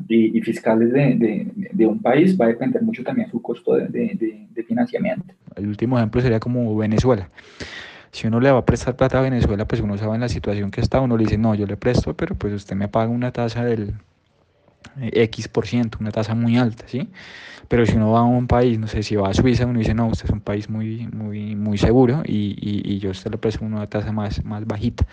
y, 0.07 0.41
fiscales 0.41 0.91
de, 0.91 1.47
de, 1.71 1.87
un 1.87 2.01
país, 2.01 2.39
va 2.39 2.45
a 2.45 2.47
depender 2.49 2.81
mucho 2.81 3.03
también 3.03 3.29
su 3.29 3.41
costo 3.41 3.75
de, 3.75 4.47
financiamiento. 4.67 5.33
El 5.55 5.67
último 5.67 5.97
ejemplo 5.97 6.21
sería 6.21 6.39
como 6.39 6.75
Venezuela. 6.75 7.29
Si 8.11 8.27
uno 8.27 8.39
le 8.39 8.51
va 8.51 8.59
a 8.59 8.65
prestar 8.65 8.95
plata 8.95 9.19
a 9.19 9.21
Venezuela, 9.21 9.65
pues 9.67 9.81
uno 9.81 9.97
sabe 9.97 10.15
en 10.15 10.21
la 10.21 10.29
situación 10.29 10.71
que 10.71 10.81
está, 10.81 11.01
uno 11.01 11.17
le 11.17 11.25
dice, 11.25 11.37
no, 11.37 11.53
yo 11.55 11.65
le 11.65 11.77
presto, 11.77 12.15
pero 12.15 12.35
pues 12.35 12.53
usted 12.53 12.75
me 12.75 12.87
paga 12.87 13.09
una 13.09 13.31
tasa 13.31 13.63
del 13.65 13.93
X 15.01 15.47
por 15.49 15.67
ciento, 15.67 15.97
una 15.99 16.11
tasa 16.11 16.33
muy 16.35 16.57
alta, 16.57 16.85
¿sí? 16.87 17.09
Pero 17.67 17.85
si 17.85 17.95
uno 17.95 18.11
va 18.11 18.19
a 18.19 18.23
un 18.23 18.47
país, 18.47 18.79
no 18.79 18.87
sé, 18.87 19.03
si 19.03 19.15
va 19.15 19.29
a 19.29 19.33
Suiza, 19.33 19.65
uno 19.65 19.79
dice, 19.79 19.93
no, 19.93 20.07
usted 20.07 20.25
es 20.25 20.31
un 20.31 20.39
país 20.39 20.69
muy, 20.69 21.07
muy, 21.07 21.55
muy 21.55 21.77
seguro 21.77 22.21
y, 22.25 22.55
y, 22.59 22.93
y 22.93 22.99
yo 22.99 23.09
usted 23.09 23.31
le 23.31 23.37
presto 23.37 23.65
una 23.65 23.87
tasa 23.87 24.11
más, 24.11 24.45
más 24.45 24.65
bajita 24.65 25.05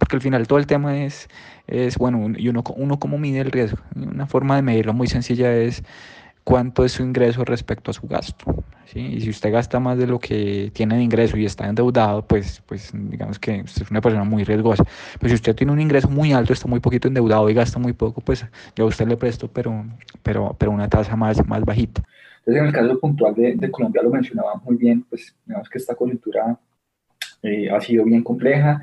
porque 0.00 0.16
al 0.16 0.22
final 0.22 0.48
todo 0.48 0.58
el 0.58 0.66
tema 0.66 1.04
es, 1.04 1.28
es 1.66 1.98
bueno, 1.98 2.32
y 2.36 2.48
uno, 2.48 2.64
uno 2.74 2.98
cómo 2.98 3.18
mide 3.18 3.40
el 3.40 3.52
riesgo. 3.52 3.78
Una 3.94 4.26
forma 4.26 4.56
de 4.56 4.62
medirlo 4.62 4.94
muy 4.94 5.06
sencilla 5.06 5.54
es 5.54 5.84
cuánto 6.42 6.86
es 6.86 6.92
su 6.92 7.02
ingreso 7.02 7.44
respecto 7.44 7.90
a 7.90 7.94
su 7.94 8.08
gasto. 8.08 8.64
¿sí? 8.86 8.98
Y 8.98 9.20
si 9.20 9.28
usted 9.28 9.52
gasta 9.52 9.78
más 9.78 9.98
de 9.98 10.06
lo 10.06 10.18
que 10.18 10.70
tiene 10.72 10.96
de 10.96 11.02
ingreso 11.02 11.36
y 11.36 11.44
está 11.44 11.68
endeudado, 11.68 12.26
pues, 12.26 12.62
pues 12.66 12.90
digamos 12.94 13.38
que 13.38 13.60
usted 13.60 13.82
es 13.82 13.90
una 13.90 14.00
persona 14.00 14.24
muy 14.24 14.42
riesgosa. 14.42 14.84
Pero 15.18 15.28
si 15.28 15.34
usted 15.34 15.54
tiene 15.54 15.70
un 15.70 15.80
ingreso 15.80 16.08
muy 16.08 16.32
alto, 16.32 16.54
está 16.54 16.66
muy 16.66 16.80
poquito 16.80 17.06
endeudado 17.06 17.50
y 17.50 17.54
gasta 17.54 17.78
muy 17.78 17.92
poco, 17.92 18.22
pues 18.22 18.46
yo 18.74 18.84
a 18.86 18.88
usted 18.88 19.06
le 19.06 19.18
presto, 19.18 19.48
pero, 19.52 19.84
pero, 20.22 20.56
pero 20.58 20.72
una 20.72 20.88
tasa 20.88 21.14
más, 21.14 21.46
más 21.46 21.62
bajita. 21.62 22.02
Entonces, 22.38 22.62
en 22.62 22.66
el 22.68 22.72
caso 22.72 22.98
puntual 22.98 23.34
de, 23.34 23.54
de 23.54 23.70
Colombia 23.70 24.02
lo 24.02 24.08
mencionaba 24.08 24.54
muy 24.64 24.76
bien, 24.76 25.04
pues 25.10 25.36
digamos 25.44 25.68
que 25.68 25.76
esta 25.76 25.94
coyuntura 25.94 26.58
eh, 27.42 27.70
ha 27.70 27.80
sido 27.82 28.04
bien 28.04 28.22
compleja 28.22 28.80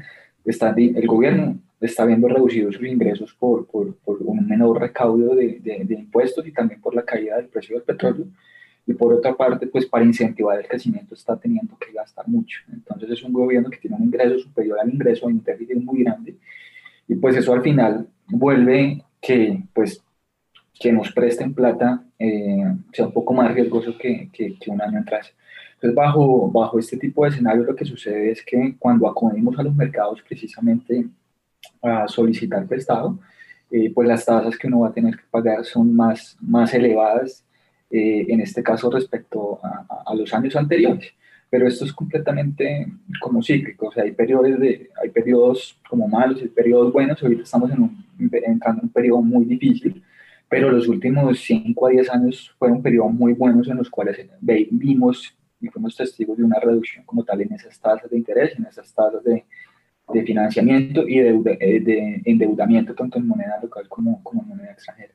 está, 0.51 0.74
el 0.77 1.08
gobierno 1.08 1.60
está 1.80 2.06
viendo 2.06 2.27
reducidos 2.27 2.75
sus 2.75 2.88
ingresos 2.88 3.34
por, 3.34 3.68
por, 3.68 3.96
un 4.06 4.48
menor 4.48 4.80
recaudo 4.80 5.36
de, 5.36 5.60
de, 5.60 5.94
impuestos 5.94 6.46
y 6.48 6.51
también 6.51 6.82
por 6.82 6.96
la 6.96 7.04
caída 7.04 7.38
del 7.38 7.48
precio 7.48 7.75
del 7.75 7.84
petróleo. 7.84 8.25
Y 8.86 8.94
por 8.94 9.13
otra 9.13 9.36
parte, 9.36 9.68
pues 9.68 9.86
para 9.86 10.06
incentivar 10.06 10.58
el 10.58 10.68
crecimiento 10.68 11.13
está 11.13 11.38
teniendo 11.38 11.77
que 11.77 11.92
gastar 11.92 12.27
mucho. 12.27 12.60
Entonces 12.72 13.12
es 13.12 13.24
un 13.24 13.34
gobierno 13.34 13.70
que 13.70 13.77
tiene 13.77 13.98
un 13.98 14.04
ingreso 14.04 14.39
superior 14.39 14.80
al 14.80 14.89
ingreso, 14.89 15.27
hay 15.27 15.34
un 15.34 15.86
muy 15.86 16.04
grande. 16.04 16.36
Y 17.08 17.16
pues 17.16 17.36
eso 17.36 17.54
al 17.54 17.62
final 17.62 18.08
vuelve 18.27 19.04
que, 19.22 19.62
pues, 19.74 20.01
que 20.80 20.94
nos 20.94 21.12
presten 21.12 21.54
plata 21.54 22.04
eh, 22.18 22.63
sea 22.94 23.08
un 23.08 23.12
poco 23.12 23.34
más 23.34 23.54
riesgoso 23.54 23.98
que, 23.98 24.30
que 24.32 24.58
un 24.68 24.82
año 24.82 25.00
atrás. 25.00 25.34
Entonces, 25.77 25.96
bajo, 25.96 26.50
bajo 26.51 26.79
este 26.79 26.98
tipo 26.98 27.24
de 27.24 27.29
escenario, 27.29 27.63
lo 27.63 27.75
que 27.75 27.86
sucede 27.86 28.31
es 28.31 28.43
que 28.43 28.75
cuando 28.79 29.07
acudimos 29.07 29.57
a 29.60 29.63
los 29.63 29.75
mercados 29.75 30.24
precisamente 30.27 31.05
a 31.84 32.07
solicitar 32.07 32.65
prestado, 32.65 33.19
eh, 33.69 33.91
pues 33.93 34.07
las 34.07 34.25
tasas 34.25 34.57
que 34.57 34.65
uno 34.67 34.79
va 34.81 34.88
a 34.88 34.93
tener 34.93 35.15
que 35.15 35.24
pagar 35.29 35.63
son 35.65 35.96
más, 35.96 36.36
más 36.41 36.74
elevadas, 36.74 37.46
eh, 37.91 38.25
en 38.27 38.41
este 38.41 38.63
caso 38.63 38.89
respecto 38.89 39.60
a, 39.63 40.03
a, 40.07 40.15
los 40.15 40.34
años 40.34 40.55
anteriores. 40.55 41.13
Pero 41.50 41.67
esto 41.67 41.86
es 41.86 41.93
completamente 41.93 42.88
como 43.22 43.43
cíclico, 43.43 43.88
o 43.88 43.91
sea, 43.91 44.03
hay 44.03 44.12
periodos, 44.13 44.60
de, 44.60 44.89
hay 45.01 45.10
periodos 45.10 45.79
como 45.88 46.07
malos, 46.07 46.41
hay 46.41 46.48
periodos 46.48 46.91
buenos, 46.91 47.22
ahorita 47.22 47.43
estamos 47.43 47.72
en 47.72 47.84
un, 47.84 48.05
entrando 48.19 48.81
en 48.81 48.88
un 48.88 48.91
periodo 48.91 49.22
muy 49.22 49.46
difícil, 49.46 50.03
pero 50.50 50.72
los 50.72 50.88
últimos 50.88 51.39
5 51.39 51.86
a 51.86 51.89
10 51.91 52.10
años 52.10 52.55
fueron 52.57 52.81
periodos 52.81 53.13
muy 53.13 53.34
buenos 53.34 53.67
en 53.67 53.78
los 53.78 53.89
cuales 53.89 54.28
vimos 54.41 55.38
y 55.60 55.67
fuimos 55.67 55.96
testigos 55.96 56.38
de 56.38 56.43
una 56.43 56.60
reducción 56.60 57.06
como 57.06 57.24
tal 57.24 57.41
en 57.41 57.54
esas 57.54 57.80
tasas 57.80 58.10
de 58.10 58.17
interés, 58.17 58.58
en 58.58 58.65
esas 58.65 58.93
tasas 58.93 59.24
de, 59.24 59.46
de 60.13 60.24
financiamiento 60.24 61.08
y 61.08 61.17
de, 61.17 61.58
eh, 61.60 61.80
de, 61.80 62.22
endeudamiento 62.26 62.93
tanto 62.93 63.17
en 63.17 63.28
moneda 63.28 63.60
local 63.62 63.88
como, 63.89 64.24
como 64.24 64.43
en 64.43 64.48
moneda 64.50 64.72
extranjera. 64.72 65.13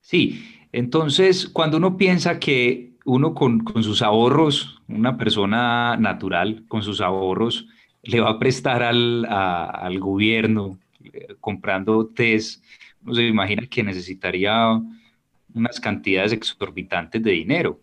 Sí, 0.00 0.42
entonces 0.72 1.48
cuando 1.48 1.76
uno 1.76 1.96
piensa 1.96 2.38
que 2.38 2.92
uno 3.04 3.34
con, 3.34 3.60
con, 3.60 3.82
sus 3.82 4.02
ahorros, 4.02 4.82
una 4.88 5.16
persona 5.16 5.96
natural 5.96 6.64
con 6.68 6.82
sus 6.82 7.00
ahorros, 7.00 7.68
le 8.02 8.20
va 8.20 8.30
a 8.30 8.38
prestar 8.38 8.82
al, 8.82 9.24
al 9.26 9.98
gobierno 9.98 10.78
eh, 11.12 11.28
comprando 11.40 12.06
test, 12.06 12.62
uno 13.02 13.14
se 13.14 13.26
imagina 13.26 13.66
que 13.66 13.82
necesitaría 13.82 14.80
unas 15.54 15.80
cantidades 15.80 16.32
exorbitantes 16.32 17.22
de 17.22 17.30
dinero 17.32 17.80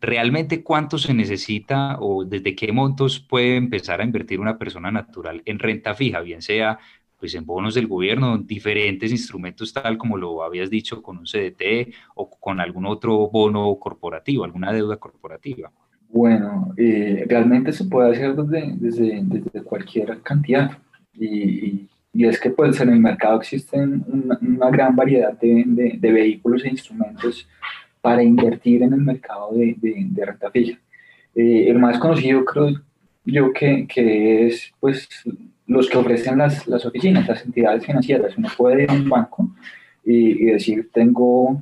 realmente 0.00 0.62
cuánto 0.62 0.98
se 0.98 1.14
necesita 1.14 1.98
o 2.00 2.24
desde 2.24 2.54
qué 2.54 2.72
montos 2.72 3.20
puede 3.20 3.56
empezar 3.56 4.00
a 4.00 4.04
invertir 4.04 4.40
una 4.40 4.58
persona 4.58 4.90
natural 4.90 5.42
en 5.44 5.58
renta 5.58 5.94
fija, 5.94 6.20
bien 6.20 6.42
sea 6.42 6.78
pues 7.18 7.34
en 7.34 7.46
bonos 7.46 7.74
del 7.74 7.86
gobierno, 7.86 8.36
diferentes 8.38 9.10
instrumentos 9.10 9.72
tal 9.72 9.96
como 9.96 10.18
lo 10.18 10.42
habías 10.42 10.68
dicho 10.68 11.02
con 11.02 11.18
un 11.18 11.24
CDT 11.24 11.94
o 12.14 12.28
con 12.28 12.60
algún 12.60 12.86
otro 12.86 13.28
bono 13.30 13.74
corporativo, 13.76 14.44
alguna 14.44 14.72
deuda 14.72 14.98
corporativa. 14.98 15.72
Bueno, 16.08 16.74
eh, 16.76 17.24
realmente 17.28 17.72
se 17.72 17.84
puede 17.84 18.12
hacer 18.12 18.36
desde, 18.36 18.74
desde, 18.76 19.20
desde 19.22 19.62
cualquier 19.62 20.20
cantidad 20.22 20.78
y, 21.14 21.88
y, 22.12 22.26
es 22.26 22.38
que 22.38 22.50
pues 22.50 22.80
en 22.80 22.90
el 22.90 23.00
mercado 23.00 23.38
existen 23.38 24.04
una, 24.06 24.38
una 24.40 24.70
gran 24.70 24.94
variedad 24.94 25.38
de, 25.38 25.64
de, 25.66 25.96
de 25.98 26.12
vehículos 26.12 26.64
e 26.64 26.68
instrumentos 26.68 27.48
para 28.06 28.22
invertir 28.22 28.84
en 28.84 28.92
el 28.92 29.00
mercado 29.00 29.50
de, 29.52 30.24
renta 30.24 30.48
fija. 30.52 30.78
Eh, 31.34 31.64
el 31.68 31.76
más 31.80 31.98
conocido 31.98 32.44
creo 32.44 32.80
yo 33.24 33.52
que, 33.52 33.84
es 34.46 34.72
pues 34.78 35.08
los 35.66 35.88
que 35.90 35.98
ofrecen 35.98 36.38
las, 36.38 36.68
oficinas, 36.68 37.26
las 37.26 37.44
entidades 37.44 37.84
financieras. 37.84 38.38
Uno 38.38 38.48
puede 38.56 38.84
ir 38.84 38.90
a 38.92 38.94
un 38.94 39.08
banco 39.08 39.50
y, 40.04 40.44
decir, 40.44 40.88
tengo 40.92 41.60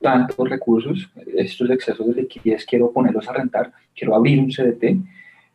tantos 0.00 0.48
recursos, 0.48 1.10
estos 1.36 1.68
excesos 1.68 2.06
de 2.06 2.22
liquidez 2.22 2.64
quiero 2.64 2.90
ponerlos 2.90 3.28
a 3.28 3.34
rentar, 3.34 3.70
quiero 3.94 4.16
abrir 4.16 4.38
un 4.40 4.48
CDT. 4.48 4.96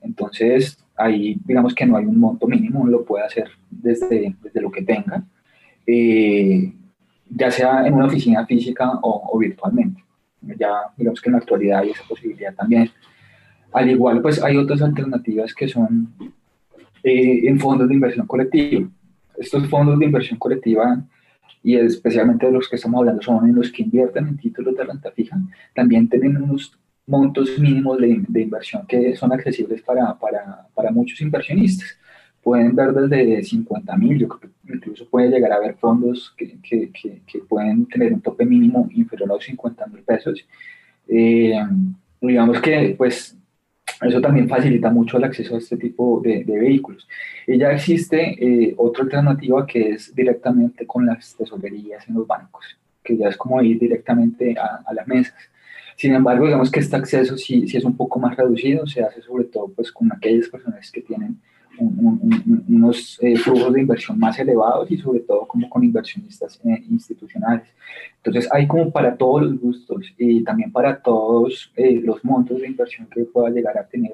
Entonces, 0.04 0.78
ahí 0.96 1.36
digamos 1.46 1.74
que 1.74 1.88
no 1.88 1.98
hay 1.98 2.06
un 2.06 2.20
monto 2.20 2.46
mínimo, 2.46 2.82
uno 2.82 2.92
lo 2.92 3.04
puede 3.04 3.26
hacer 3.26 3.50
desde, 3.72 4.36
lo 4.54 4.70
que 4.70 4.84
tenga, 4.84 5.24
eh, 5.88 6.72
ya 7.28 7.50
sea 7.50 7.88
en 7.88 7.96
una 7.96 8.06
oficina 8.06 8.46
física 8.46 9.00
o 9.02 9.36
virtualmente 9.40 10.07
ya 10.42 10.82
digamos 10.96 11.22
que 11.22 11.30
en 11.30 11.34
la 11.34 11.40
actualidad 11.40 11.80
hay 11.80 11.92
esa 11.92 12.04
posibilidad 12.04 12.54
también. 12.54 12.90
Al 13.72 13.90
igual, 13.90 14.22
pues 14.22 14.42
hay 14.42 14.58
otras 14.58 14.82
alternativas 14.82 15.54
que 15.54 15.68
son 15.68 16.14
eh, 17.04 17.42
en 17.48 17.60
fondos 17.60 17.88
de 17.88 17.94
inversión 17.94 18.26
colectiva. 18.26 18.88
Estos 19.38 19.68
fondos 19.68 20.00
de 20.00 20.06
inversión 20.06 20.40
colectiva, 20.40 21.04
y 21.62 21.76
especialmente 21.76 22.46
de 22.46 22.52
los 22.52 22.68
que 22.68 22.78
estamos 22.78 23.00
hablando, 23.00 23.22
son 23.22 23.48
en 23.48 23.56
los 23.56 23.72
que 23.72 23.84
invierten 23.84 24.28
en 24.28 24.38
títulos 24.38 24.76
de 24.76 24.84
renta 24.84 25.12
fija, 25.12 25.38
también 25.76 26.10
tienen 26.10 26.38
unos 26.38 26.78
montos 27.06 27.58
mínimos 27.60 28.00
de, 28.00 28.24
de 28.28 28.42
inversión 28.42 28.86
que 28.88 29.16
son 29.16 29.32
accesibles 29.32 29.82
para, 29.82 30.18
para, 30.18 30.68
para 30.74 30.92
muchos 30.92 31.22
inversionistas 31.22 31.98
pueden 32.48 32.74
ver 32.78 32.94
desde 32.94 33.44
50 33.44 33.98
mil, 33.98 34.20
yo 34.20 34.30
creo 34.30 34.50
que 34.66 34.74
incluso 34.74 35.06
puede 35.10 35.28
llegar 35.28 35.52
a 35.52 35.56
haber 35.56 35.76
fondos 35.76 36.34
que, 36.38 36.58
que, 36.62 36.90
que, 36.94 37.40
pueden 37.40 37.86
tener 37.88 38.14
un 38.14 38.22
tope 38.22 38.46
mínimo 38.46 38.88
inferior 38.94 39.32
a 39.32 39.34
los 39.34 39.44
50 39.44 39.86
mil 39.88 40.02
pesos. 40.04 40.48
Eh, 41.10 41.60
digamos 42.22 42.62
que 42.62 42.96
pues 42.98 43.38
eso 44.02 44.22
también 44.22 44.48
facilita 44.48 44.90
mucho 44.90 45.18
el 45.18 45.26
acceso 45.26 45.56
a 45.56 45.58
este 45.58 45.76
tipo 45.76 46.22
de, 46.24 46.46
de 46.46 46.58
vehículos. 46.58 47.06
Y 47.46 47.58
ya 47.58 47.74
existe 47.74 48.18
eh, 48.40 48.74
otra 48.78 49.04
alternativa 49.04 49.68
que 49.68 49.90
es 49.90 50.16
directamente 50.16 50.88
con 50.88 51.06
las 51.06 51.36
tesorerías 51.36 52.08
en 52.08 52.16
los 52.16 52.26
bancos, 52.26 52.64
que 53.04 53.18
ya 53.18 53.28
es 53.28 53.36
como 53.36 53.62
ir 53.62 53.78
directamente 53.78 54.56
a, 54.58 54.84
a 54.86 54.94
las 54.94 55.06
mesas. 55.06 55.36
Sin 55.98 56.14
embargo, 56.14 56.46
digamos 56.46 56.72
que 56.72 56.80
este 56.80 56.96
acceso 56.96 57.36
sí, 57.36 57.68
sí, 57.68 57.76
es 57.76 57.84
un 57.84 57.98
poco 57.98 58.20
más 58.20 58.38
reducido, 58.38 58.88
se 58.88 59.04
hace 59.04 59.22
sobre 59.22 59.44
todo 59.44 59.68
pues 59.68 59.92
con 59.92 60.10
aquellas 60.14 60.48
personas 60.48 60.90
que 60.90 61.02
tienen 61.02 61.42
unos 61.80 63.18
eh, 63.22 63.36
flujos 63.38 63.74
de 63.74 63.82
inversión 63.82 64.20
más 64.20 64.38
elevados 64.40 64.90
y 64.92 64.98
sobre 64.98 65.22
todo 65.22 65.48
como 65.48 65.70
con 65.70 65.84
inversionistas 65.84 66.60
eh, 66.66 66.84
institucionales. 66.90 67.68
Entonces 68.18 68.50
hay 68.52 68.68
como 68.68 68.92
para 68.92 69.16
todos 69.16 69.44
los 69.44 69.60
gustos 69.60 70.14
y 70.18 70.44
también 70.44 70.72
para 70.72 71.02
todos 71.02 71.72
eh, 71.76 72.02
los 72.04 72.24
montos 72.24 72.62
de 72.62 72.68
inversión 72.68 73.08
que 73.08 73.24
pueda 73.26 73.50
llegar 73.50 73.78
a 73.78 73.88
tener 73.88 74.14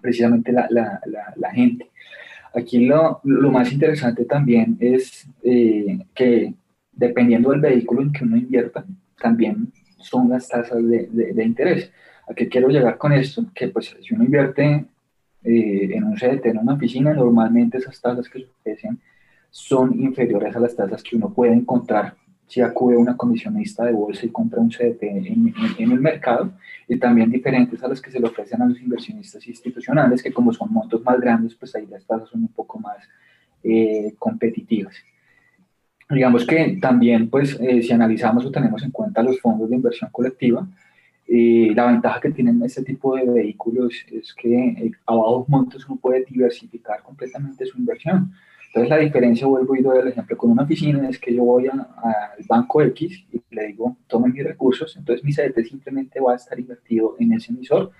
precisamente 0.00 0.50
la, 0.52 0.66
la, 0.70 1.00
la, 1.36 1.50
gente. 1.52 1.90
Aquí 2.54 2.84
lo, 2.86 3.20
lo, 3.22 3.50
más 3.52 3.72
interesante 3.72 4.24
también 4.24 4.76
es 4.80 5.28
que 6.14 6.54
dependiendo 6.90 7.50
del 7.50 7.60
vehículo 7.60 8.02
en 8.02 8.12
que 8.12 8.24
uno 8.24 8.36
invierta, 8.36 8.84
también 9.20 9.72
son 9.98 10.28
las 10.28 10.48
tasas 10.48 10.84
de, 10.84 11.06
de, 11.06 11.32
de 11.32 11.44
interés. 11.44 11.92
¿A 12.28 12.34
qué 12.34 12.48
quiero 12.48 12.68
llegar 12.68 12.98
con 12.98 13.12
esto? 13.12 13.44
Que 13.54 13.68
pues 13.68 13.94
si 14.00 14.14
uno 14.14 14.24
invierte 14.24 14.86
eh, 15.44 15.90
en 15.92 16.04
un 16.04 16.16
CDT, 16.16 16.46
en 16.46 16.58
una 16.58 16.74
oficina, 16.74 17.12
normalmente 17.12 17.78
esas 17.78 18.00
tasas 18.00 18.28
que 18.28 18.40
se 18.40 18.46
ofrecen 18.46 19.00
son 19.50 20.00
inferiores 20.00 20.54
a 20.56 20.60
las 20.60 20.74
tasas 20.74 21.02
que 21.02 21.16
uno 21.16 21.32
puede 21.32 21.52
encontrar 21.52 22.14
si 22.46 22.60
acude 22.60 22.96
a 22.96 22.98
una 22.98 23.16
comisionista 23.16 23.84
de 23.84 23.92
bolsa 23.92 24.26
y 24.26 24.28
compra 24.28 24.60
un 24.60 24.68
CDT 24.68 25.02
en, 25.04 25.54
el 25.78 26.00
mercado, 26.00 26.52
y 26.86 26.98
también 26.98 27.30
diferentes 27.30 27.82
a 27.82 27.88
las 27.88 27.98
que 27.98 28.10
se 28.10 28.20
le 28.20 28.26
ofrecen 28.26 28.60
a 28.60 28.66
los 28.66 28.78
inversionistas 28.78 29.46
institucionales, 29.46 30.22
que 30.22 30.32
como 30.32 30.52
son 30.52 30.70
montos 30.70 31.02
más 31.02 31.18
grandes, 31.18 31.54
pues 31.54 31.74
ahí 31.74 31.86
las 31.86 32.04
tasas 32.04 32.28
son 32.28 32.42
un 32.42 32.48
poco 32.48 32.78
más 32.78 32.98
eh, 33.62 34.14
competitivas. 34.18 34.94
Digamos 36.10 36.44
que 36.44 36.76
también, 36.78 37.30
pues, 37.30 37.58
eh, 37.58 37.82
si 37.82 37.90
analizamos 37.90 38.44
o 38.44 38.50
tenemos 38.50 38.82
en 38.82 38.90
cuenta 38.90 39.22
los 39.22 39.40
fondos 39.40 39.70
de 39.70 39.76
inversión 39.76 40.10
colectiva, 40.12 40.66
eh, 41.34 41.72
la 41.74 41.86
ventaja 41.86 42.20
que 42.20 42.30
tienen 42.30 42.62
este 42.62 42.82
tipo 42.84 43.16
de 43.16 43.24
vehículos 43.24 44.04
es 44.10 44.34
que 44.34 44.92
a 45.06 45.14
bajos 45.14 45.48
montos 45.48 45.88
uno 45.88 45.98
puede 45.98 46.26
diversificar 46.26 47.02
completamente 47.02 47.64
su 47.64 47.78
inversión. 47.78 48.34
Entonces 48.66 48.90
la 48.90 48.98
diferencia, 48.98 49.46
vuelvo 49.46 49.74
y 49.74 49.80
doy 49.80 49.98
el 50.00 50.08
ejemplo 50.08 50.36
con 50.36 50.50
una 50.50 50.64
oficina, 50.64 51.08
es 51.08 51.18
que 51.18 51.34
yo 51.34 51.42
voy 51.44 51.68
al 51.68 51.86
banco 52.46 52.82
X 52.82 53.24
y 53.32 53.40
le 53.50 53.68
digo, 53.68 53.96
tomen 54.08 54.34
mis 54.34 54.44
recursos, 54.44 54.94
entonces 54.94 55.24
mi 55.24 55.32
CDT 55.32 55.64
simplemente 55.64 56.20
va 56.20 56.34
a 56.34 56.36
estar 56.36 56.60
invertido 56.60 57.16
en 57.18 57.32
ese 57.32 57.50
emisor 57.50 57.92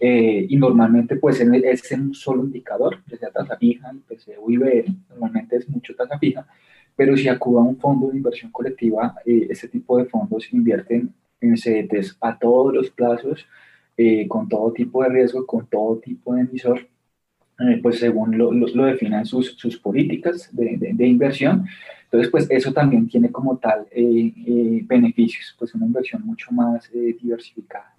eh, 0.00 0.44
y 0.48 0.56
normalmente 0.56 1.14
pues 1.14 1.38
es 1.38 1.92
en 1.92 2.00
un 2.00 2.14
solo 2.14 2.42
indicador, 2.42 3.00
ya 3.06 3.16
sea 3.16 3.30
tasa 3.30 3.56
fija, 3.58 3.92
IPC 3.94 4.38
o 4.40 4.50
IBR, 4.50 4.86
normalmente 5.10 5.54
es 5.54 5.68
mucho 5.68 5.94
tasa 5.94 6.18
fija, 6.18 6.44
pero 6.96 7.16
si 7.16 7.28
acudo 7.28 7.60
a 7.60 7.62
un 7.62 7.78
fondo 7.78 8.08
de 8.08 8.16
inversión 8.16 8.50
colectiva, 8.50 9.14
eh, 9.24 9.46
este 9.50 9.68
tipo 9.68 9.98
de 9.98 10.06
fondos 10.06 10.52
invierten 10.52 11.14
en 11.42 11.56
CDTs 11.56 12.16
a 12.20 12.38
todos 12.38 12.72
los 12.72 12.90
plazos, 12.90 13.46
eh, 13.96 14.26
con 14.28 14.48
todo 14.48 14.72
tipo 14.72 15.02
de 15.02 15.10
riesgo, 15.10 15.44
con 15.46 15.66
todo 15.66 15.98
tipo 15.98 16.34
de 16.34 16.42
emisor, 16.42 16.88
eh, 17.58 17.78
pues 17.82 17.98
según 17.98 18.36
lo, 18.38 18.50
lo, 18.50 18.84
definan 18.84 19.26
sus, 19.26 19.54
sus 19.56 19.76
políticas 19.76 20.48
de, 20.52 20.76
de, 20.94 21.06
inversión. 21.06 21.66
Entonces, 22.04 22.30
pues 22.30 22.46
eso 22.50 22.72
también 22.72 23.08
tiene 23.08 23.30
como 23.30 23.56
tal 23.58 23.86
eh, 23.90 24.32
eh, 24.46 24.82
beneficios, 24.84 25.54
pues 25.58 25.74
una 25.74 25.86
inversión 25.86 26.22
mucho 26.24 26.50
más 26.50 26.90
diversificada. 26.92 27.94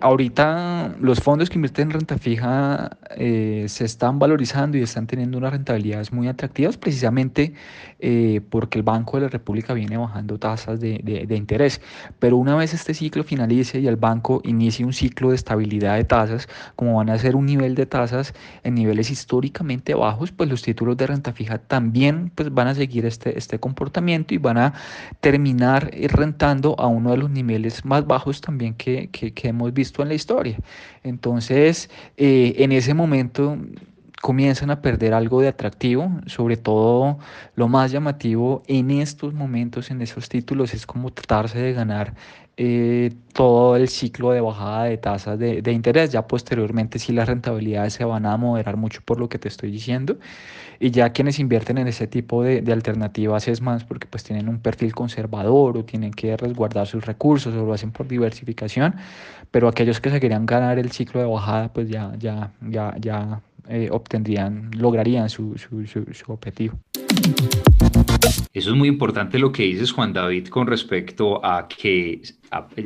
Ahorita 0.00 0.96
los 0.98 1.20
fondos 1.20 1.48
que 1.48 1.54
invierten 1.54 1.86
en 1.86 1.90
renta 1.92 2.18
fija 2.18 2.98
eh, 3.16 3.66
se 3.68 3.84
están 3.84 4.18
valorizando 4.18 4.76
y 4.76 4.82
están 4.82 5.06
teniendo 5.06 5.38
unas 5.38 5.52
rentabilidades 5.52 6.12
muy 6.12 6.26
atractivas 6.26 6.76
precisamente 6.76 7.54
eh, 8.00 8.40
porque 8.50 8.76
el 8.76 8.82
Banco 8.82 9.18
de 9.18 9.22
la 9.22 9.28
República 9.28 9.72
viene 9.72 9.96
bajando 9.96 10.36
tasas 10.36 10.80
de, 10.80 10.98
de, 10.98 11.36
interés. 11.36 11.80
Pero 12.18 12.38
una 12.38 12.56
vez 12.56 12.74
este 12.74 12.92
ciclo 12.92 13.22
finalice 13.22 13.78
y 13.78 13.86
el 13.86 13.94
banco 13.94 14.42
inicie 14.44 14.84
un 14.84 14.92
ciclo 14.92 15.30
de 15.30 15.36
estabilidad 15.36 15.96
de 15.96 16.04
tasas, 16.04 16.48
como 16.74 16.96
van 16.96 17.08
a 17.08 17.16
ser 17.16 17.36
un 17.36 17.46
nivel 17.46 17.76
de 17.76 17.86
tasas 17.86 18.34
en 18.64 18.74
niveles 18.74 19.12
históricamente 19.12 19.94
bajos, 19.94 20.32
pues 20.32 20.50
los 20.50 20.62
títulos 20.62 20.96
de 20.96 21.06
renta 21.06 21.32
fija 21.32 21.58
también 21.58 22.32
pues, 22.34 22.52
van 22.52 22.66
a 22.66 22.74
seguir 22.74 23.06
este, 23.06 23.38
este 23.38 23.60
comportamiento 23.60 24.34
y 24.34 24.38
van 24.38 24.58
a 24.58 24.74
terminar 25.20 25.92
rentando 26.08 26.74
a 26.80 26.88
uno 26.88 27.12
de 27.12 27.18
los 27.18 27.30
niveles 27.30 27.84
más 27.84 28.04
bajos 28.08 28.40
también 28.40 28.74
que, 28.74 29.08
que 29.08 29.48
hemos 29.48 29.72
visto 29.72 29.83
en 30.02 30.08
la 30.08 30.14
historia. 30.14 30.58
Entonces, 31.02 31.90
eh, 32.16 32.54
en 32.58 32.72
ese 32.72 32.94
momento 32.94 33.58
comienzan 34.24 34.70
a 34.70 34.80
perder 34.80 35.12
algo 35.12 35.42
de 35.42 35.48
atractivo, 35.48 36.10
sobre 36.26 36.56
todo 36.56 37.18
lo 37.56 37.68
más 37.68 37.92
llamativo 37.92 38.62
en 38.66 38.90
estos 38.90 39.34
momentos, 39.34 39.90
en 39.90 40.00
esos 40.00 40.30
títulos, 40.30 40.72
es 40.72 40.86
como 40.86 41.12
tratarse 41.12 41.58
de 41.58 41.74
ganar 41.74 42.14
eh, 42.56 43.12
todo 43.32 43.76
el 43.76 43.88
ciclo 43.88 44.30
de 44.30 44.40
bajada 44.40 44.84
de 44.84 44.96
tasas 44.96 45.38
de, 45.38 45.60
de, 45.60 45.72
interés. 45.72 46.10
Ya 46.10 46.26
posteriormente 46.26 46.98
sí 46.98 47.12
las 47.12 47.28
rentabilidades 47.28 47.92
se 47.94 48.04
van 48.04 48.26
a 48.26 48.36
moderar 48.36 48.76
mucho 48.76 49.02
por 49.04 49.18
lo 49.18 49.28
que 49.28 49.38
te 49.38 49.48
estoy 49.48 49.70
diciendo. 49.70 50.16
Y 50.80 50.90
ya 50.90 51.10
quienes 51.10 51.38
invierten 51.38 51.78
en 51.78 51.88
ese 51.88 52.06
tipo 52.06 52.42
de, 52.42 52.62
de, 52.62 52.72
alternativas 52.72 53.48
es 53.48 53.60
más 53.60 53.84
porque 53.84 54.06
pues 54.06 54.24
tienen 54.24 54.48
un 54.48 54.60
perfil 54.60 54.94
conservador 54.94 55.76
o 55.76 55.84
tienen 55.84 56.12
que 56.12 56.36
resguardar 56.36 56.86
sus 56.86 57.04
recursos 57.04 57.54
o 57.54 57.66
lo 57.66 57.74
hacen 57.74 57.90
por 57.92 58.08
diversificación. 58.08 58.94
Pero 59.54 59.68
aquellos 59.68 60.00
que 60.00 60.10
se 60.10 60.18
querían 60.18 60.46
ganar 60.46 60.80
el 60.80 60.90
ciclo 60.90 61.20
de 61.20 61.28
bajada 61.28 61.72
pues 61.72 61.88
ya, 61.88 62.12
ya, 62.18 62.52
ya, 62.60 62.92
ya 62.98 63.40
eh, 63.68 63.88
obtendrían, 63.92 64.68
lograrían 64.76 65.30
su, 65.30 65.54
su, 65.56 65.86
su, 65.86 66.32
objetivo. 66.32 66.76
Eso 68.52 68.70
es 68.70 68.76
muy 68.76 68.88
importante 68.88 69.38
lo 69.38 69.52
que 69.52 69.62
dices, 69.62 69.92
Juan 69.92 70.12
David, 70.12 70.48
con 70.48 70.66
respecto 70.66 71.40
a 71.46 71.68
que 71.68 72.20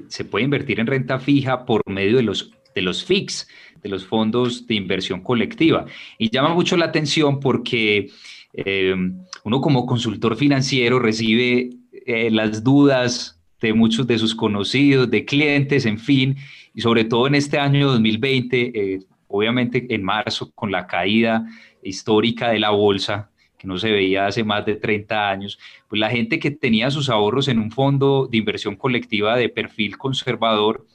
se 0.09 0.27
puede 0.27 0.45
invertir 0.45 0.79
en 0.79 0.87
renta 0.87 1.19
fija 1.19 1.65
por 1.65 1.81
medio 1.89 2.19
de 2.19 2.25
los, 2.25 2.53
de 2.75 2.83
los 2.83 3.03
FIX, 3.03 3.49
de 3.83 3.89
los 3.89 4.05
fondos 4.05 4.67
de 4.67 4.75
inversión 4.75 5.23
colectiva. 5.23 5.87
Y 6.19 6.29
llama 6.29 6.53
mucho 6.53 6.77
la 6.77 6.85
atención 6.85 7.41
porque 7.41 8.11
eh, 8.53 8.95
uno 9.43 9.61
como 9.63 9.87
consultor 9.87 10.37
financiero 10.37 10.99
recibe 10.99 11.71
eh, 12.05 12.31
las 12.31 12.63
dudas 12.63 13.38
de 13.61 13.73
muchos 13.73 14.07
de 14.07 14.19
sus 14.19 14.35
conocidos, 14.35 15.11
de 15.11 15.25
clientes, 15.25 15.87
en 15.87 15.99
fin, 15.99 16.37
y 16.75 16.81
sobre 16.81 17.05
todo 17.05 17.27
en 17.27 17.35
este 17.35 17.59
año 17.59 17.89
2020, 17.89 18.73
eh, 18.75 19.01
obviamente 19.27 19.87
en 19.95 20.03
marzo, 20.03 20.51
con 20.55 20.71
la 20.71 20.87
caída 20.87 21.47
histórica 21.83 22.51
de 22.51 22.61
la 22.61 22.71
bolsa, 22.71 23.31
que 23.59 23.67
no 23.67 23.77
se 23.77 23.91
veía 23.91 24.27
hace 24.27 24.45
más 24.45 24.65
de 24.65 24.77
30 24.77 25.31
años, 25.31 25.59
pues 25.89 25.99
la 25.99 26.11
gente 26.11 26.39
que 26.39 26.51
tenía 26.51 26.91
sus 26.91 27.11
ahorros 27.11 27.49
en 27.49 27.59
un 27.59 27.73
fondo 27.73 28.29
de 28.31 28.39
inversión 28.39 28.77
colectiva 28.77 29.37
de 29.37 29.49
perfil 29.49 29.99
conservador 29.99 30.87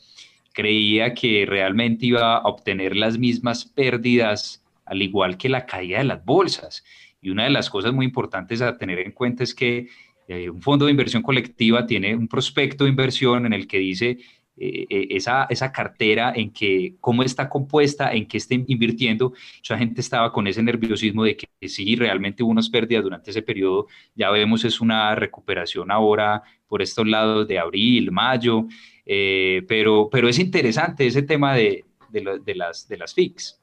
creía 0.54 1.14
que 1.14 1.46
realmente 1.46 2.06
iba 2.06 2.38
a 2.38 2.48
obtener 2.48 2.96
las 2.96 3.18
mismas 3.18 3.66
pérdidas, 3.66 4.64
al 4.86 5.02
igual 5.02 5.38
que 5.38 5.50
la 5.50 5.66
caída 5.66 5.98
de 5.98 6.06
las 6.06 6.24
bolsas. 6.24 6.86
Y 7.22 7.30
una 7.32 7.44
de 7.44 7.50
las 7.50 7.70
cosas 7.70 7.94
muy 7.94 8.06
importantes 8.06 8.62
a 8.62 8.78
tener 8.78 9.00
en 9.00 9.12
cuenta 9.12 9.44
es 9.44 9.54
que 9.54 9.88
eh, 10.28 10.50
un 10.50 10.62
fondo 10.62 10.86
de 10.86 10.92
inversión 10.92 11.22
colectiva 11.22 11.86
tiene 11.86 12.16
un 12.16 12.28
prospecto 12.28 12.84
de 12.84 12.90
inversión 12.90 13.46
en 13.46 13.54
el 13.54 13.68
que 13.68 13.80
dice 13.80 14.18
eh, 14.56 14.86
eh, 14.90 15.08
esa, 15.10 15.48
esa 15.50 15.72
cartera, 15.72 16.32
en 16.36 16.52
que 16.52 16.96
cómo 17.02 17.24
está 17.24 17.50
compuesta, 17.50 18.14
en 18.14 18.28
qué 18.28 18.38
está 18.38 18.54
invirtiendo. 18.54 19.34
Mucha 19.58 19.78
gente 19.78 20.02
estaba 20.02 20.32
con 20.32 20.48
ese 20.48 20.64
nerviosismo 20.64 21.24
de 21.24 21.36
que 21.36 21.48
sí, 21.68 21.96
realmente 21.96 22.44
hubo 22.44 22.52
unas 22.52 22.70
pérdidas 22.70 23.04
durante 23.04 23.32
ese 23.32 23.42
periodo. 23.42 23.88
Ya 24.16 24.30
vemos 24.30 24.64
es 24.64 24.80
una 24.80 25.16
recuperación 25.16 25.92
ahora 25.92 26.44
por 26.68 26.82
estos 26.82 27.08
lados 27.08 27.48
de 27.48 27.60
abril, 27.60 28.12
mayo, 28.12 28.68
pero, 29.06 30.10
pero 30.12 30.30
es 30.30 30.40
interesante 30.40 31.06
ese 31.06 31.22
tema 31.22 31.54
de, 31.54 31.86
de, 32.10 32.56
las, 32.56 32.88
de 32.88 32.98
las 32.98 33.14
FIX. 33.14 33.60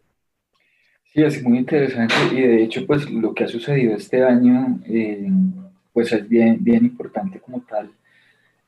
Sí, 1.12 1.22
es 1.22 1.42
muy 1.42 1.58
interesante 1.58 2.14
y 2.32 2.40
de 2.40 2.62
hecho 2.62 2.86
pues 2.86 3.10
lo 3.10 3.34
que 3.34 3.44
ha 3.44 3.48
sucedido 3.48 3.96
este 3.96 4.22
año 4.22 4.78
pues 5.92 6.12
es 6.12 6.29
bien, 6.29 6.59
bien 6.61 6.85
importante 6.85 7.40
como 7.40 7.61
tal 7.62 7.90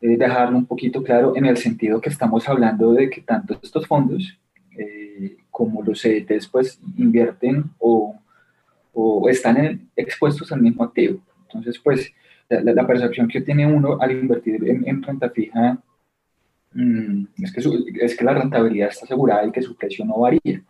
dejarlo 0.03 0.59
un 0.59 0.67
poquito 0.67 1.03
claro 1.03 1.37
en 1.37 1.47
el 1.47 1.57
sentido 1.57 2.01
que 2.01 2.09
estamos 2.09 2.49
hablando 2.49 2.93
de 2.93 3.09
que 3.09 3.21
tanto 3.21 3.59
estos 3.63 3.87
fondos 3.87 4.37
eh, 4.77 5.37
como 5.51 5.83
los 5.83 6.01
CDTs 6.01 6.49
pues 6.49 6.81
invierten 6.97 7.65
o, 7.79 8.17
o 8.93 9.29
están 9.29 9.89
expuestos 9.95 10.51
al 10.51 10.61
mismo 10.61 10.83
activo. 10.83 11.21
Entonces 11.45 11.79
pues 11.79 12.13
la, 12.49 12.87
percepción 12.87 13.29
que 13.29 13.41
tiene 13.41 13.67
uno 13.67 13.99
al 14.01 14.11
invertir 14.11 14.63
en, 14.69 15.03
renta 15.03 15.31
fija 15.31 15.79
mm, 16.73 17.25
es, 17.39 17.53
que 17.53 17.61
es 18.01 18.17
que 18.17 18.25
la 18.25 18.35
rentabilidad 18.35 18.89
está 18.89 19.05
asegurada 19.05 19.47
y 19.47 19.53
que 19.53 19.63
su 19.63 19.77
precio 19.77 20.05
no 20.05 20.19
varía. 20.19 20.63